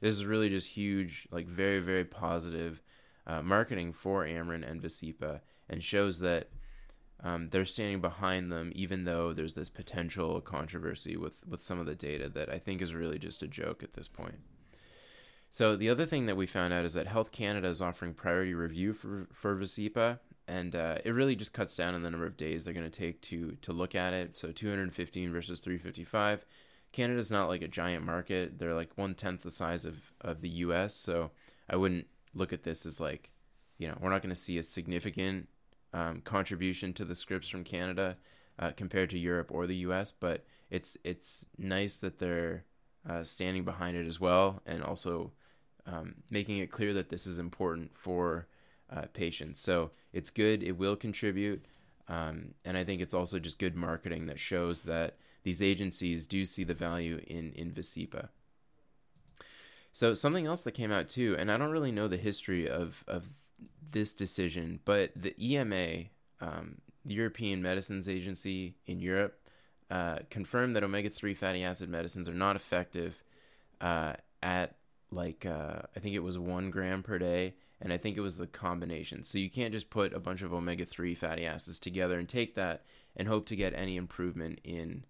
this 0.00 0.14
is 0.14 0.24
really 0.24 0.48
just 0.48 0.68
huge, 0.68 1.26
like 1.30 1.46
very 1.46 1.80
very 1.80 2.04
positive 2.04 2.82
uh, 3.26 3.42
marketing 3.42 3.92
for 3.92 4.24
Amarin 4.24 4.68
and 4.68 4.82
Vascepa, 4.82 5.40
and 5.68 5.82
shows 5.82 6.20
that. 6.20 6.48
Um, 7.22 7.50
they're 7.50 7.66
standing 7.66 8.00
behind 8.00 8.50
them, 8.50 8.72
even 8.74 9.04
though 9.04 9.34
there's 9.34 9.52
this 9.52 9.68
potential 9.68 10.40
controversy 10.40 11.18
with, 11.18 11.46
with 11.46 11.62
some 11.62 11.78
of 11.78 11.84
the 11.84 11.94
data 11.94 12.30
that 12.30 12.48
I 12.48 12.58
think 12.58 12.80
is 12.80 12.94
really 12.94 13.18
just 13.18 13.42
a 13.42 13.46
joke 13.46 13.82
at 13.82 13.92
this 13.92 14.08
point. 14.08 14.38
So 15.50 15.74
the 15.74 15.88
other 15.88 16.06
thing 16.06 16.26
that 16.26 16.36
we 16.36 16.46
found 16.46 16.72
out 16.72 16.84
is 16.84 16.94
that 16.94 17.08
Health 17.08 17.32
Canada 17.32 17.68
is 17.68 17.82
offering 17.82 18.14
priority 18.14 18.54
review 18.54 18.92
for 18.92 19.26
for 19.32 19.56
Vascepa, 19.56 20.20
and 20.46 20.76
uh, 20.76 20.98
it 21.04 21.10
really 21.10 21.34
just 21.34 21.52
cuts 21.52 21.76
down 21.76 21.94
on 21.94 22.02
the 22.02 22.10
number 22.10 22.26
of 22.26 22.36
days 22.36 22.64
they're 22.64 22.72
going 22.74 22.88
to 22.88 22.98
take 22.98 23.20
to 23.22 23.56
to 23.62 23.72
look 23.72 23.96
at 23.96 24.12
it. 24.12 24.36
So 24.36 24.52
215 24.52 25.32
versus 25.32 25.60
355. 25.60 26.46
Canada's 26.92 27.30
not 27.30 27.48
like 27.48 27.62
a 27.62 27.68
giant 27.68 28.04
market; 28.04 28.58
they're 28.58 28.74
like 28.74 28.96
one 28.96 29.14
tenth 29.14 29.42
the 29.42 29.50
size 29.50 29.84
of 29.84 29.96
of 30.20 30.40
the 30.40 30.48
U.S. 30.48 30.94
So 30.94 31.32
I 31.68 31.76
wouldn't 31.76 32.06
look 32.32 32.52
at 32.52 32.62
this 32.62 32.86
as 32.86 33.00
like, 33.00 33.30
you 33.78 33.88
know, 33.88 33.96
we're 34.00 34.10
not 34.10 34.22
going 34.22 34.34
to 34.34 34.40
see 34.40 34.58
a 34.58 34.62
significant 34.62 35.48
um, 35.92 36.20
contribution 36.20 36.92
to 36.94 37.04
the 37.04 37.16
scripts 37.16 37.48
from 37.48 37.64
Canada 37.64 38.16
uh, 38.60 38.70
compared 38.76 39.10
to 39.10 39.18
Europe 39.18 39.50
or 39.52 39.66
the 39.66 39.76
U.S. 39.76 40.12
But 40.12 40.44
it's 40.70 40.96
it's 41.02 41.46
nice 41.58 41.96
that 41.96 42.20
they're 42.20 42.64
uh, 43.08 43.24
standing 43.24 43.64
behind 43.64 43.96
it 43.96 44.06
as 44.06 44.20
well, 44.20 44.62
and 44.64 44.82
also 44.84 45.32
um, 45.90 46.14
making 46.30 46.58
it 46.58 46.70
clear 46.70 46.92
that 46.94 47.08
this 47.08 47.26
is 47.26 47.38
important 47.38 47.90
for 47.96 48.46
uh, 48.90 49.04
patients. 49.12 49.60
So 49.60 49.90
it's 50.12 50.30
good. 50.30 50.62
It 50.62 50.76
will 50.76 50.96
contribute. 50.96 51.64
Um, 52.08 52.54
and 52.64 52.76
I 52.76 52.84
think 52.84 53.00
it's 53.00 53.14
also 53.14 53.38
just 53.38 53.58
good 53.58 53.76
marketing 53.76 54.26
that 54.26 54.40
shows 54.40 54.82
that 54.82 55.16
these 55.42 55.62
agencies 55.62 56.26
do 56.26 56.44
see 56.44 56.64
the 56.64 56.74
value 56.74 57.20
in, 57.26 57.52
in 57.52 57.70
Vascepa. 57.70 58.28
So 59.92 60.14
something 60.14 60.46
else 60.46 60.62
that 60.62 60.72
came 60.72 60.92
out 60.92 61.08
too, 61.08 61.36
and 61.38 61.50
I 61.50 61.56
don't 61.56 61.70
really 61.70 61.92
know 61.92 62.08
the 62.08 62.16
history 62.16 62.68
of, 62.68 63.02
of 63.06 63.24
this 63.90 64.14
decision, 64.14 64.80
but 64.84 65.10
the 65.16 65.34
EMA, 65.42 66.04
um, 66.40 66.80
the 67.04 67.14
European 67.14 67.62
Medicines 67.62 68.08
Agency 68.08 68.76
in 68.86 69.00
Europe, 69.00 69.40
uh, 69.90 70.18
confirmed 70.30 70.76
that 70.76 70.84
omega-3 70.84 71.36
fatty 71.36 71.64
acid 71.64 71.88
medicines 71.88 72.28
are 72.28 72.34
not 72.34 72.54
effective 72.54 73.22
uh, 73.80 74.12
at 74.42 74.76
like 75.10 75.46
uh, 75.46 75.80
I 75.96 76.00
think 76.00 76.14
it 76.14 76.20
was 76.20 76.38
one 76.38 76.70
gram 76.70 77.02
per 77.02 77.18
day, 77.18 77.54
and 77.80 77.92
I 77.92 77.98
think 77.98 78.16
it 78.16 78.20
was 78.20 78.36
the 78.36 78.46
combination. 78.46 79.22
So 79.22 79.38
you 79.38 79.50
can't 79.50 79.72
just 79.72 79.90
put 79.90 80.12
a 80.12 80.20
bunch 80.20 80.42
of 80.42 80.52
omega 80.52 80.84
three 80.84 81.14
fatty 81.14 81.46
acids 81.46 81.80
together 81.80 82.18
and 82.18 82.28
take 82.28 82.54
that 82.54 82.84
and 83.16 83.26
hope 83.26 83.46
to 83.46 83.56
get 83.56 83.74
any 83.74 83.96
improvement 83.96 84.60
in 84.64 85.04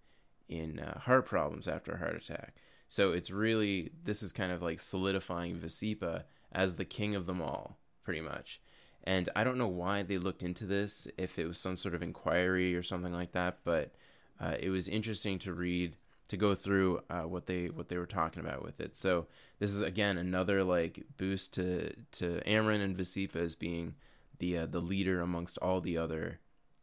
in 0.49 0.81
uh, 0.81 0.99
heart 1.01 1.27
problems 1.27 1.69
after 1.69 1.93
a 1.93 1.99
heart 1.99 2.17
attack. 2.17 2.55
So 2.89 3.13
it's 3.13 3.31
really 3.31 3.91
this 4.05 4.23
is 4.23 4.33
kind 4.33 4.53
of 4.53 4.63
like 4.63 4.81
solidifying 4.81 5.57
Vascepa 5.57 6.25
as 6.53 6.75
the 6.75 6.85
king 6.85 7.15
of 7.15 7.27
them 7.27 7.41
all, 7.41 7.79
pretty 8.03 8.21
much. 8.21 8.61
And 9.05 9.29
I 9.35 9.45
don't 9.45 9.59
know 9.59 9.69
why 9.69 10.03
they 10.03 10.19
looked 10.19 10.43
into 10.43 10.67
this, 10.67 11.09
if 11.17 11.39
it 11.39 11.47
was 11.47 11.59
some 11.59 11.77
sort 11.77 11.95
of 11.95 12.03
inquiry 12.03 12.75
or 12.75 12.83
something 12.83 13.15
like 13.15 13.33
that, 13.33 13.59
but 13.65 13.93
uh, 14.41 14.57
it 14.59 14.71
was 14.71 14.89
interesting 14.89 15.39
to 15.41 15.55
read 15.55 15.97
to 16.31 16.37
go 16.37 16.55
through 16.55 17.01
uh, 17.11 17.23
what 17.23 17.47
they 17.47 17.67
what 17.67 17.89
they 17.89 17.99
were 17.99 18.07
talking 18.07 18.41
about 18.41 18.63
with 18.63 18.81
it. 18.81 18.97
So 18.97 19.27
this 19.59 19.73
is 19.73 19.83
again 19.83 20.17
another 20.17 20.63
like 20.63 21.05
boost 21.17 21.55
to 21.55 21.93
to 22.13 22.41
Amarin 22.47 22.83
and 22.83 22.97
Vascepa 22.97 23.35
as 23.35 23.57
being 23.57 23.97
the 24.39 24.59
uh, 24.59 24.67
the 24.67 24.79
leader 24.79 25.21
amongst 25.21 25.59
all 25.59 25.81
the 25.81 25.99
other 25.99 26.39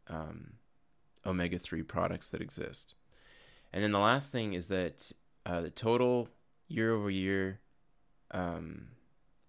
um, 0.08 0.52
omega 1.24 1.58
three 1.58 1.82
products 1.82 2.28
that 2.28 2.42
exist. 2.42 2.94
And 3.72 3.82
then 3.82 3.92
the 3.92 3.98
last 3.98 4.30
thing 4.30 4.52
is 4.52 4.66
that 4.66 5.10
uh, 5.46 5.62
the 5.62 5.70
total 5.70 6.28
year 6.68 6.92
over 6.92 7.08
year 7.08 7.60
um, 8.30 8.88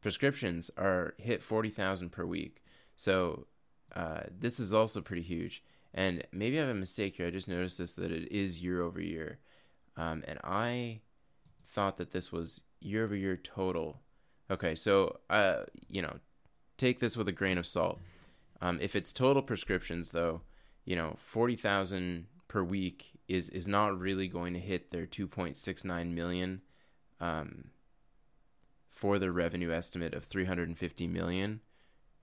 prescriptions 0.02 0.72
are 0.78 1.14
hit 1.18 1.42
40,000 1.42 2.10
per 2.10 2.26
week. 2.26 2.64
So 2.96 3.48
uh, 3.94 4.22
this 4.38 4.62
is 4.62 4.74
also 4.74 5.02
pretty 5.02 5.22
huge. 5.24 5.62
And 5.94 6.24
maybe 6.32 6.58
I 6.58 6.62
have 6.62 6.70
a 6.70 6.80
mistake 6.80 7.16
here. 7.16 7.28
I 7.28 7.32
just 7.32 7.48
noticed 7.50 7.78
this 7.78 7.94
that 7.94 8.12
it 8.12 8.32
is 8.32 8.62
year 8.62 8.82
over 8.82 9.02
year. 9.02 9.40
Um, 10.00 10.24
and 10.26 10.40
I 10.46 11.02
thought 11.68 11.98
that 11.98 12.12
this 12.12 12.32
was 12.32 12.62
year 12.80 13.04
over 13.04 13.16
year 13.16 13.36
total. 13.36 14.00
Okay, 14.50 14.74
so 14.74 15.20
uh, 15.30 15.64
you 15.90 16.02
know, 16.02 16.16
take 16.78 17.00
this 17.00 17.18
with 17.18 17.28
a 17.28 17.34
grain 17.34 17.58
of 17.58 17.68
salt. 17.68 18.00
Um, 18.62 18.80
if 18.82 18.96
it's 18.96 19.12
total 19.12 19.42
prescriptions, 19.42 20.12
though, 20.12 20.42
you 20.86 20.96
know, 20.96 21.18
forty 21.20 21.58
thousand 21.58 22.28
per 22.48 22.64
week 22.64 23.12
is 23.28 23.50
is 23.50 23.68
not 23.68 24.00
really 24.00 24.30
going 24.30 24.54
to 24.54 24.60
hit 24.60 24.90
their 24.90 25.06
two 25.06 25.28
point 25.28 25.58
six 25.58 25.84
nine 25.84 26.16
million 26.16 26.62
um, 27.20 27.66
for 28.90 29.20
the 29.20 29.32
revenue 29.34 29.72
estimate 29.72 30.14
of 30.14 30.24
three 30.24 30.46
hundred 30.46 30.70
and 30.70 30.78
fifty 30.78 31.08
million 31.08 31.60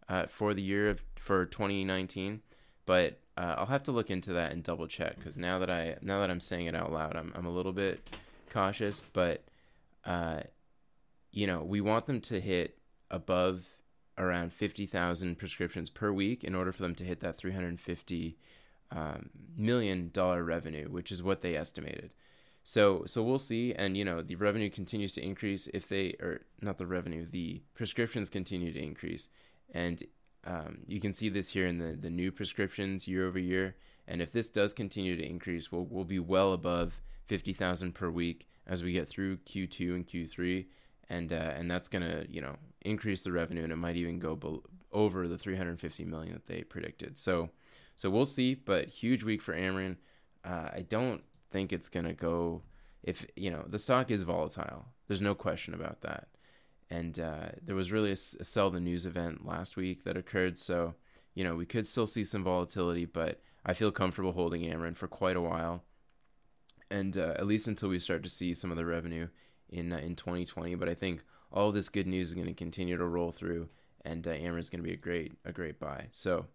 uh, 0.09 0.27
for 0.27 0.55
the 0.55 0.62
year 0.62 0.89
of 0.89 1.03
for 1.17 1.45
twenty 1.45 1.85
nineteen. 1.85 2.41
But 2.87 3.21
uh, 3.37 3.55
I'll 3.59 3.66
have 3.66 3.83
to 3.85 3.92
look 3.92 4.11
into 4.11 4.33
that 4.35 4.53
and 4.53 4.62
double 4.62 4.87
check 4.87 5.16
because 5.16 5.37
now 5.37 5.59
that 5.59 5.70
I 5.70 5.96
now 6.01 6.20
that 6.20 6.31
I'm 6.31 6.40
saying 6.40 6.66
it 6.66 6.75
out 6.75 6.92
loud, 6.92 7.16
I'm 7.16 7.33
I'm 7.35 7.46
a 7.46 7.51
little 7.51 7.72
bit 7.72 8.01
cautious. 8.51 9.03
But 9.12 9.44
uh, 10.05 10.40
you 11.33 11.46
know, 11.46 11.62
we 11.62 11.81
want 11.81 12.07
them 12.07 12.20
to 12.22 12.40
hit 12.40 12.79
above 13.11 13.64
around 14.16 14.53
fifty 14.53 14.87
thousand 14.87 15.38
prescriptions 15.38 15.90
per 15.90 16.12
week 16.12 16.44
in 16.44 16.55
order 16.55 16.72
for 16.72 16.83
them 16.83 16.94
to 16.94 17.05
hit 17.05 17.20
that 17.20 17.37
three 17.37 17.53
hundred 17.53 17.79
fifty 17.79 18.38
um, 18.90 19.29
million 19.57 20.11
dollar 20.12 20.42
revenue, 20.42 20.88
which 20.88 21.12
is 21.12 21.22
what 21.22 21.42
they 21.42 21.57
estimated. 21.57 22.12
So 22.64 23.05
so 23.07 23.22
we'll 23.22 23.38
see, 23.38 23.75
and 23.75 23.96
you 23.99 24.05
know 24.05 24.22
the 24.22 24.37
revenue 24.37 24.70
continues 24.70 25.12
to 25.12 25.22
increase 25.22 25.68
if 25.75 25.88
they 25.88 26.16
or 26.20 26.40
not 26.62 26.79
the 26.79 26.87
revenue, 26.87 27.27
the 27.31 27.62
prescriptions 27.75 28.31
continue 28.31 28.72
to 28.72 28.83
increase, 28.83 29.29
and 29.75 30.03
um, 30.47 30.79
you 30.87 31.01
can 31.01 31.13
see 31.13 31.29
this 31.29 31.51
here 31.51 31.67
in 31.67 31.79
the, 31.79 31.97
the 32.01 32.11
new 32.11 32.31
prescriptions 32.31 33.09
year 33.09 33.27
over 33.27 33.39
year. 33.39 33.75
And 34.07 34.23
if 34.23 34.31
this 34.31 34.47
does 34.47 34.73
continue 34.73 35.17
to 35.17 35.27
increase, 35.27 35.73
we'll, 35.73 35.85
we'll 35.85 36.05
be 36.05 36.21
well 36.21 36.53
above 36.53 37.01
50,000 37.27 37.93
per 37.93 38.09
week 38.09 38.49
as 38.67 38.83
we 38.83 38.93
get 38.93 39.09
through 39.09 39.39
Q2 39.39 39.95
and 39.95 40.07
Q3. 40.07 40.67
And, 41.09 41.33
uh, 41.33 41.53
and 41.57 41.71
that's 41.71 41.89
going 41.89 42.03
to, 42.03 42.27
you 42.31 42.41
know, 42.41 42.57
increase 42.83 43.23
the 43.23 43.33
revenue 43.33 43.65
and 43.65 43.73
it 43.73 43.77
might 43.77 43.97
even 43.97 44.19
go 44.19 44.37
be- 44.37 44.61
over 44.93 45.27
the 45.27 45.39
350 45.39 46.05
million 46.05 46.33
that 46.35 46.47
they 46.47 46.63
predicted. 46.63 47.19
So, 47.19 47.51
so 47.97 48.09
we'll 48.09 48.25
see, 48.25 48.55
but 48.55 48.89
huge 48.89 49.25
week 49.25 49.43
for 49.43 49.55
Amarin. 49.55 49.97
Uh, 50.45 50.71
I 50.73 50.85
don't 50.89 51.23
think 51.51 51.73
it's 51.73 51.89
going 51.89 52.07
to 52.07 52.13
go 52.13 52.63
if, 53.03 53.27
you 53.35 53.51
know, 53.51 53.65
the 53.69 53.79
stock 53.79 54.11
is 54.11 54.23
volatile. 54.23 54.85
There's 55.09 55.21
no 55.21 55.35
question 55.35 55.75
about 55.75 56.03
that 56.03 56.29
and 56.90 57.18
uh, 57.18 57.49
there 57.62 57.75
was 57.75 57.90
really 57.90 58.11
a, 58.11 58.12
a, 58.12 58.44
sell 58.44 58.70
the 58.70 58.81
news 58.81 59.07
event 59.07 59.46
last 59.46 59.77
week 59.77 60.05
that 60.05 60.16
occurred. 60.16 60.59
So, 60.59 60.94
you 61.35 61.44
know, 61.44 61.57
we 61.57 61.66
could 61.66 61.87
still 61.87 62.07
see 62.07 62.25
some 62.25 62.44
volatility, 62.44 63.05
but 63.05 63.40
I 63.64 63.72
feel 63.72 63.90
comfortable 63.90 64.33
holding 64.33 64.62
Amarin 64.62 64.96
for 64.96 65.09
quite 65.09 65.37
a 65.37 65.40
while, 65.40 65.83
and 66.90 67.16
uh, 67.16 67.35
at 67.37 67.46
least 67.46 67.66
until 67.66 67.88
we 67.88 67.99
start 67.99 68.22
to 68.22 68.29
see 68.29 68.55
some 68.55 68.70
of 68.70 68.77
the 68.77 68.87
revenue 68.87 69.29
in 69.68 69.92
uh, 69.92 69.99
in 69.99 70.14
2020. 70.14 70.77
But 70.77 70.88
I 70.88 70.94
think 70.94 71.25
all 71.53 71.72
this 71.72 71.88
good 71.88 72.07
news 72.07 72.29
is 72.29 72.35
going 72.35 72.46
to 72.46 72.55
continue 72.55 72.96
to 72.96 73.05
roll 73.05 73.33
through, 73.33 73.68
and 74.05 74.27
uh, 74.27 74.31
is 74.31 74.70
going 74.70 74.83
to 74.83 74.88
be 74.88 74.94
a 74.94 74.96
great 74.96 75.33
a 75.44 75.53
great 75.53 75.81
buy. 75.81 76.07
So, 76.12 76.46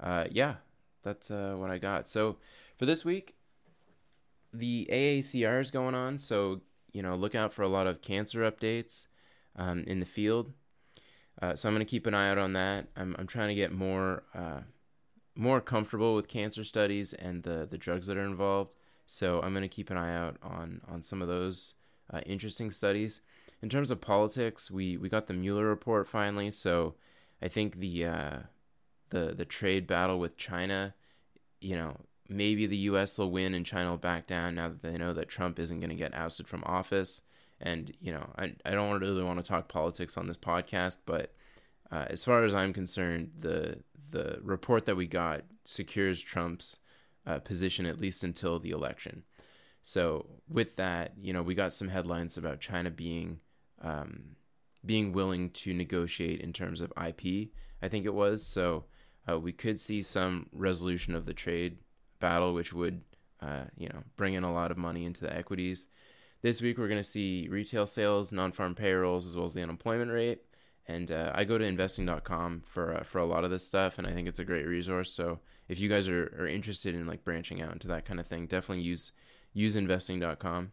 uh, 0.00 0.24
yeah, 0.30 0.56
that's 1.02 1.30
uh, 1.30 1.54
what 1.56 1.70
I 1.70 1.78
got. 1.78 2.08
So 2.08 2.38
for 2.76 2.86
this 2.86 3.04
week, 3.04 3.36
the 4.52 4.88
AACR 4.90 5.60
is 5.60 5.70
going 5.70 5.94
on. 5.94 6.18
So 6.18 6.62
you 6.92 7.02
know, 7.02 7.14
look 7.14 7.36
out 7.36 7.52
for 7.52 7.62
a 7.62 7.68
lot 7.68 7.86
of 7.86 8.02
cancer 8.02 8.40
updates 8.40 9.06
um, 9.58 9.84
in 9.86 10.00
the 10.00 10.06
field. 10.06 10.52
Uh, 11.42 11.54
so 11.54 11.68
I'm 11.68 11.74
going 11.74 11.84
to 11.84 11.90
keep 11.90 12.06
an 12.06 12.14
eye 12.14 12.30
out 12.30 12.38
on 12.38 12.54
that. 12.54 12.86
I'm, 12.96 13.14
I'm 13.18 13.26
trying 13.26 13.48
to 13.48 13.54
get 13.54 13.72
more 13.72 14.22
uh, 14.34 14.60
more 15.36 15.60
comfortable 15.60 16.16
with 16.16 16.26
cancer 16.26 16.64
studies 16.64 17.12
and 17.12 17.44
the, 17.44 17.68
the 17.70 17.78
drugs 17.78 18.08
that 18.08 18.16
are 18.16 18.24
involved. 18.24 18.74
So 19.06 19.40
I'm 19.40 19.52
going 19.52 19.62
to 19.62 19.68
keep 19.68 19.90
an 19.90 19.96
eye 19.96 20.14
out 20.14 20.36
on 20.42 20.80
on 20.88 21.02
some 21.02 21.22
of 21.22 21.28
those 21.28 21.74
uh, 22.12 22.20
interesting 22.26 22.70
studies. 22.70 23.20
In 23.62 23.68
terms 23.68 23.90
of 23.90 24.00
politics, 24.00 24.70
we, 24.70 24.96
we 24.96 25.08
got 25.08 25.26
the 25.26 25.34
Mueller 25.34 25.66
report 25.66 26.06
finally. 26.06 26.50
So 26.50 26.94
I 27.42 27.48
think 27.48 27.78
the 27.78 28.06
uh, 28.06 28.36
the 29.10 29.34
the 29.36 29.44
trade 29.44 29.86
battle 29.86 30.18
with 30.18 30.36
China, 30.36 30.94
you 31.60 31.76
know, 31.76 31.96
maybe 32.28 32.66
the 32.66 32.76
U.S. 32.76 33.18
will 33.18 33.30
win 33.30 33.54
and 33.54 33.64
China 33.64 33.90
will 33.90 33.98
back 33.98 34.26
down 34.26 34.56
now 34.56 34.68
that 34.68 34.82
they 34.82 34.98
know 34.98 35.12
that 35.14 35.28
Trump 35.28 35.58
isn't 35.58 35.80
going 35.80 35.90
to 35.90 35.96
get 35.96 36.14
ousted 36.14 36.48
from 36.48 36.62
office. 36.64 37.22
And 37.60 37.92
you 38.00 38.12
know, 38.12 38.28
I 38.36 38.54
I 38.64 38.70
don't 38.70 39.00
really 39.00 39.22
want 39.22 39.42
to 39.42 39.48
talk 39.48 39.68
politics 39.68 40.16
on 40.16 40.26
this 40.26 40.36
podcast, 40.36 40.98
but 41.06 41.32
uh, 41.90 42.06
as 42.08 42.24
far 42.24 42.44
as 42.44 42.54
I'm 42.54 42.72
concerned, 42.72 43.32
the 43.38 43.78
the 44.10 44.38
report 44.42 44.86
that 44.86 44.96
we 44.96 45.06
got 45.06 45.42
secures 45.64 46.20
Trump's 46.20 46.78
uh, 47.26 47.38
position 47.40 47.86
at 47.86 48.00
least 48.00 48.24
until 48.24 48.58
the 48.58 48.70
election. 48.70 49.22
So 49.82 50.26
with 50.48 50.76
that, 50.76 51.12
you 51.20 51.32
know, 51.32 51.42
we 51.42 51.54
got 51.54 51.72
some 51.72 51.88
headlines 51.88 52.36
about 52.36 52.60
China 52.60 52.90
being 52.90 53.40
um, 53.80 54.36
being 54.84 55.12
willing 55.12 55.50
to 55.50 55.74
negotiate 55.74 56.40
in 56.40 56.52
terms 56.52 56.80
of 56.80 56.92
IP. 56.92 57.50
I 57.82 57.88
think 57.88 58.04
it 58.04 58.14
was 58.14 58.46
so. 58.46 58.84
Uh, 59.28 59.38
we 59.38 59.52
could 59.52 59.78
see 59.78 60.00
some 60.00 60.46
resolution 60.52 61.14
of 61.14 61.26
the 61.26 61.34
trade 61.34 61.78
battle, 62.18 62.54
which 62.54 62.72
would, 62.72 63.02
uh, 63.42 63.64
you 63.76 63.88
know, 63.88 64.02
bring 64.16 64.34
in 64.34 64.42
a 64.42 64.52
lot 64.52 64.70
of 64.70 64.78
money 64.78 65.04
into 65.04 65.20
the 65.20 65.36
equities. 65.36 65.86
This 66.40 66.62
week, 66.62 66.78
we're 66.78 66.88
going 66.88 67.02
to 67.02 67.08
see 67.08 67.48
retail 67.50 67.86
sales, 67.86 68.30
non 68.30 68.52
farm 68.52 68.74
payrolls, 68.74 69.26
as 69.26 69.36
well 69.36 69.46
as 69.46 69.54
the 69.54 69.62
unemployment 69.62 70.10
rate. 70.10 70.42
And 70.86 71.10
uh, 71.10 71.32
I 71.34 71.44
go 71.44 71.58
to 71.58 71.64
investing.com 71.64 72.62
for 72.64 72.94
uh, 72.94 73.02
for 73.02 73.18
a 73.18 73.26
lot 73.26 73.44
of 73.44 73.50
this 73.50 73.66
stuff, 73.66 73.98
and 73.98 74.06
I 74.06 74.12
think 74.12 74.28
it's 74.28 74.38
a 74.38 74.44
great 74.44 74.66
resource. 74.66 75.12
So 75.12 75.40
if 75.68 75.80
you 75.80 75.88
guys 75.88 76.08
are, 76.08 76.34
are 76.38 76.46
interested 76.46 76.94
in 76.94 77.06
like 77.06 77.24
branching 77.24 77.60
out 77.60 77.72
into 77.72 77.88
that 77.88 78.04
kind 78.04 78.20
of 78.20 78.26
thing, 78.26 78.46
definitely 78.46 78.84
use 78.84 79.12
use 79.52 79.76
investing.com 79.76 80.72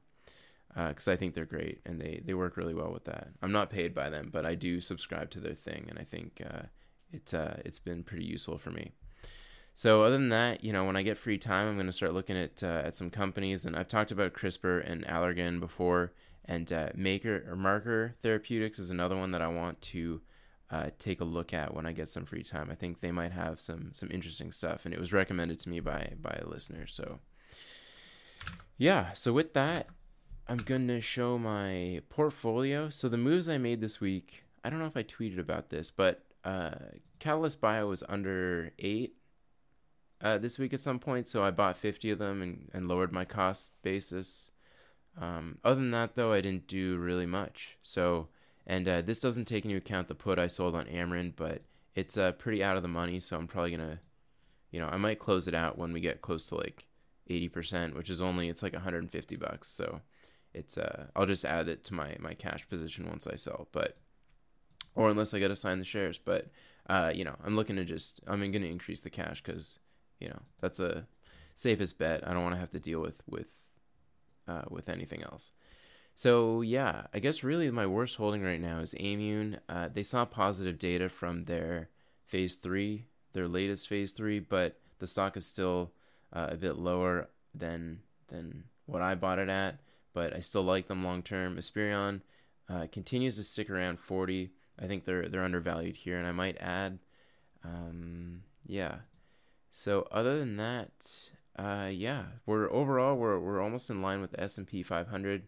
because 0.76 1.08
uh, 1.08 1.12
I 1.12 1.16
think 1.16 1.34
they're 1.34 1.46
great 1.46 1.82
and 1.86 2.00
they 2.00 2.22
they 2.24 2.34
work 2.34 2.58
really 2.58 2.74
well 2.74 2.92
with 2.92 3.06
that. 3.06 3.30
I'm 3.42 3.52
not 3.52 3.70
paid 3.70 3.94
by 3.94 4.10
them, 4.10 4.30
but 4.32 4.46
I 4.46 4.56
do 4.56 4.80
subscribe 4.80 5.32
to 5.32 5.40
their 5.40 5.56
thing, 5.56 5.88
and 5.90 5.98
I 5.98 6.04
think 6.04 6.42
uh, 6.48 6.64
it's 7.12 7.34
uh, 7.34 7.60
it's 7.66 7.80
been 7.80 8.04
pretty 8.04 8.26
useful 8.26 8.58
for 8.58 8.72
me. 8.72 8.92
So 9.78 10.04
other 10.04 10.16
than 10.18 10.30
that, 10.30 10.64
you 10.64 10.72
know, 10.72 10.86
when 10.86 10.96
I 10.96 11.02
get 11.02 11.18
free 11.18 11.38
time, 11.38 11.68
I'm 11.68 11.76
going 11.76 11.86
to 11.86 11.92
start 11.92 12.14
looking 12.14 12.38
at 12.38 12.64
uh, 12.64 12.84
at 12.86 12.96
some 12.96 13.10
companies, 13.10 13.66
and 13.66 13.76
I've 13.76 13.90
talked 13.90 14.12
about 14.12 14.34
CRISPR 14.34 14.90
and 14.90 15.06
Allergan 15.06 15.60
before, 15.60 16.14
and 16.46 16.72
uh, 16.72 16.90
Maker 16.96 17.44
or 17.50 17.58
Marker 17.58 18.16
Therapeutics 18.24 18.80
is 18.80 18.90
another 18.90 19.18
one 19.18 19.32
that 19.32 19.42
I 19.42 19.48
want 19.50 19.82
to 19.82 20.22
uh, 20.72 20.90
take 20.98 21.20
a 21.20 21.26
look 21.26 21.54
at 21.54 21.74
when 21.74 21.86
I 21.86 21.92
get 21.92 22.08
some 22.08 22.26
free 22.26 22.42
time. 22.42 22.70
I 22.72 22.76
think 22.76 23.02
they 23.02 23.12
might 23.12 23.34
have 23.34 23.60
some 23.60 23.92
some 23.92 24.10
interesting 24.12 24.54
stuff, 24.54 24.86
and 24.86 24.94
it 24.94 25.00
was 25.00 25.12
recommended 25.12 25.60
to 25.60 25.70
me 25.70 25.82
by 25.82 26.14
by 26.22 26.40
a 26.42 26.48
listener. 26.48 26.88
So 26.88 27.20
yeah, 28.78 29.12
so 29.12 29.34
with 29.34 29.54
that, 29.56 29.88
I'm 30.48 30.60
going 30.60 30.88
to 30.88 31.02
show 31.02 31.38
my 31.38 32.02
portfolio. 32.08 32.90
So 32.90 33.10
the 33.10 33.18
moves 33.18 33.50
I 33.50 33.58
made 33.58 33.82
this 33.82 34.00
week, 34.00 34.46
I 34.64 34.70
don't 34.70 34.80
know 34.80 34.86
if 34.86 34.96
I 34.96 35.04
tweeted 35.04 35.40
about 35.40 35.70
this, 35.70 35.92
but 35.92 36.24
uh, 36.46 36.76
Catalyst 37.20 37.60
Bio 37.60 37.88
was 37.88 38.04
under 38.08 38.72
eight 38.80 39.18
uh, 40.26 40.40
this 40.40 40.58
week 40.58 40.74
at 40.74 40.80
some 40.80 40.98
point, 40.98 41.30
so 41.30 41.44
I 41.44 41.52
bought 41.52 41.78
50 41.78 42.10
of 42.10 42.18
them 42.18 42.42
and, 42.42 42.68
and 42.74 42.88
lowered 42.88 43.12
my 43.12 43.26
cost 43.26 43.74
basis. 43.84 44.50
Um, 45.22 45.60
other 45.64 45.76
than 45.76 45.92
that, 45.92 46.16
though, 46.16 46.34
I 46.34 46.42
didn't 46.42 46.66
do 46.66 46.98
really 46.98 47.28
much. 47.28 47.78
So, 47.84 48.30
and 48.66 48.88
uh, 48.88 49.02
this 49.04 49.20
doesn't 49.20 49.46
take 49.46 49.66
into 49.66 49.78
account 49.78 50.08
the 50.08 50.16
put 50.16 50.40
I 50.40 50.48
sold 50.48 50.74
on 50.74 50.88
Amarin, 50.88 51.34
but 51.36 51.62
it's 51.94 52.18
uh, 52.18 52.32
pretty 52.32 52.64
out 52.64 52.76
of 52.76 52.82
the 52.82 52.88
money, 52.88 53.20
so 53.20 53.38
I'm 53.38 53.46
probably 53.46 53.70
gonna, 53.70 54.00
you 54.72 54.80
know, 54.80 54.88
I 54.88 54.98
might 54.98 55.20
close 55.20 55.48
it 55.48 55.54
out 55.54 55.78
when 55.78 55.94
we 55.94 56.02
get 56.02 56.24
close 56.24 56.44
to 56.46 56.56
like 56.56 56.88
80%, 57.30 57.96
which 57.96 58.10
is 58.10 58.20
only 58.20 58.50
it's 58.50 58.64
like 58.64 58.74
150 58.74 59.36
bucks. 59.36 59.68
So, 59.70 60.02
it's 60.56 60.76
uh, 60.76 61.06
I'll 61.16 61.28
just 61.28 61.46
add 61.46 61.68
it 61.68 61.84
to 61.84 61.94
my 61.94 62.16
my 62.20 62.34
cash 62.34 62.68
position 62.68 63.08
once 63.08 63.28
I 63.28 63.36
sell, 63.36 63.68
but 63.72 63.96
or 64.96 65.12
unless 65.12 65.36
I 65.36 65.40
get 65.40 65.50
to 65.50 65.56
sign 65.56 65.78
the 65.78 65.86
shares, 65.86 66.18
but 66.18 66.48
uh, 66.90 67.12
you 67.14 67.26
know, 67.26 67.36
I'm 67.44 67.56
looking 67.56 67.76
to 67.76 67.86
just 67.86 68.22
I'm 68.26 68.40
to 68.40 68.68
increase 68.68 69.02
the 69.02 69.10
cash 69.12 69.44
because 69.44 69.78
you 70.20 70.30
know 70.30 70.40
that's 70.62 70.80
a 70.80 71.06
safest 71.56 71.98
bet. 71.98 72.28
I 72.28 72.34
don't 72.34 72.44
want 72.44 72.56
to 72.56 72.60
have 72.60 72.72
to 72.72 72.80
deal 72.80 73.02
with 73.02 73.22
with 73.28 73.48
uh, 74.48 74.64
with 74.70 74.90
anything 74.90 75.24
else. 75.24 75.52
So 76.16 76.62
yeah, 76.62 77.08
I 77.14 77.20
guess 77.20 77.44
really 77.44 77.70
my 77.72 77.86
worst 77.86 78.16
holding 78.16 78.44
right 78.44 78.62
now 78.62 78.80
is 78.80 78.94
Aimmune. 78.94 79.60
Uh, 79.68 79.90
they 79.94 80.04
saw 80.04 80.24
positive 80.26 80.80
data 80.80 81.10
from 81.10 81.46
their 81.46 81.90
phase 82.26 82.56
three, 82.56 83.06
their 83.34 83.48
latest 83.48 83.90
phase 83.90 84.14
three, 84.14 84.40
but 84.40 84.80
the 85.00 85.08
stock 85.08 85.36
is 85.36 85.46
still 85.46 85.92
uh, 86.32 86.48
a 86.52 86.56
bit 86.56 86.78
lower 86.78 87.30
than 87.54 88.00
than 88.30 88.64
what 88.86 89.02
I 89.02 89.16
bought 89.16 89.40
it 89.40 89.50
at. 89.50 89.80
But 90.14 90.34
I 90.34 90.40
still 90.40 90.64
like 90.64 90.88
them 90.88 91.04
long 91.04 91.22
term. 91.22 91.58
Esperion 91.58 92.22
uh, 92.70 92.88
continues 92.92 93.36
to 93.36 93.44
stick 93.44 93.70
around 93.70 94.00
40. 94.00 94.52
I 94.82 94.88
think 94.88 95.04
they're 95.06 95.28
they're 95.28 95.44
undervalued 95.44 95.96
here, 95.96 96.18
and 96.18 96.28
I 96.28 96.32
might 96.32 96.58
add, 96.60 97.00
um, 97.64 98.42
yeah. 98.66 98.96
So 99.78 100.08
other 100.10 100.40
than 100.40 100.56
that, 100.56 101.32
uh, 101.60 101.90
yeah, 101.92 102.24
we're 102.46 102.72
overall 102.72 103.18
we're 103.18 103.38
we're 103.38 103.62
almost 103.62 103.90
in 103.90 104.02
line 104.02 104.22
with 104.22 104.32
the 104.32 104.40
S 104.40 104.58
and 104.58 104.66
P 104.66 104.82
500. 104.82 105.44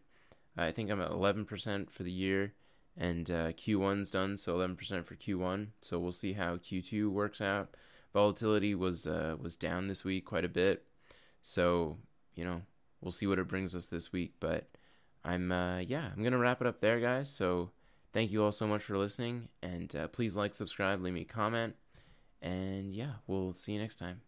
I 0.57 0.73
think 0.73 0.91
I'm 0.91 0.99
at 0.99 1.11
11% 1.11 1.89
for 1.89 2.03
the 2.03 2.11
year, 2.11 2.51
and 2.97 3.31
uh, 3.31 3.53
Q1's 3.53 4.11
done, 4.11 4.35
so 4.35 4.57
11% 4.57 5.05
for 5.05 5.15
Q1. 5.15 5.67
So 5.79 5.97
we'll 5.97 6.11
see 6.11 6.33
how 6.33 6.57
Q2 6.57 7.09
works 7.09 7.39
out. 7.39 7.69
Volatility 8.13 8.75
was 8.75 9.07
uh, 9.07 9.37
was 9.41 9.55
down 9.55 9.87
this 9.87 10.03
week 10.03 10.25
quite 10.25 10.43
a 10.43 10.49
bit, 10.49 10.83
so 11.41 11.97
you 12.35 12.43
know 12.43 12.61
we'll 12.99 13.11
see 13.11 13.27
what 13.27 13.39
it 13.39 13.47
brings 13.47 13.77
us 13.77 13.85
this 13.85 14.11
week. 14.11 14.33
But 14.41 14.67
I'm 15.23 15.53
uh, 15.53 15.79
yeah, 15.79 16.09
I'm 16.13 16.21
gonna 16.21 16.37
wrap 16.37 16.59
it 16.59 16.67
up 16.67 16.81
there, 16.81 16.99
guys. 16.99 17.29
So 17.29 17.71
thank 18.11 18.31
you 18.31 18.43
all 18.43 18.51
so 18.51 18.67
much 18.67 18.83
for 18.83 18.97
listening, 18.97 19.47
and 19.63 19.95
uh, 19.95 20.09
please 20.09 20.35
like, 20.35 20.53
subscribe, 20.53 21.01
leave 21.01 21.13
me 21.13 21.21
a 21.21 21.23
comment, 21.23 21.75
and 22.41 22.93
yeah, 22.93 23.13
we'll 23.27 23.53
see 23.53 23.73
you 23.73 23.79
next 23.79 23.97
time. 23.97 24.21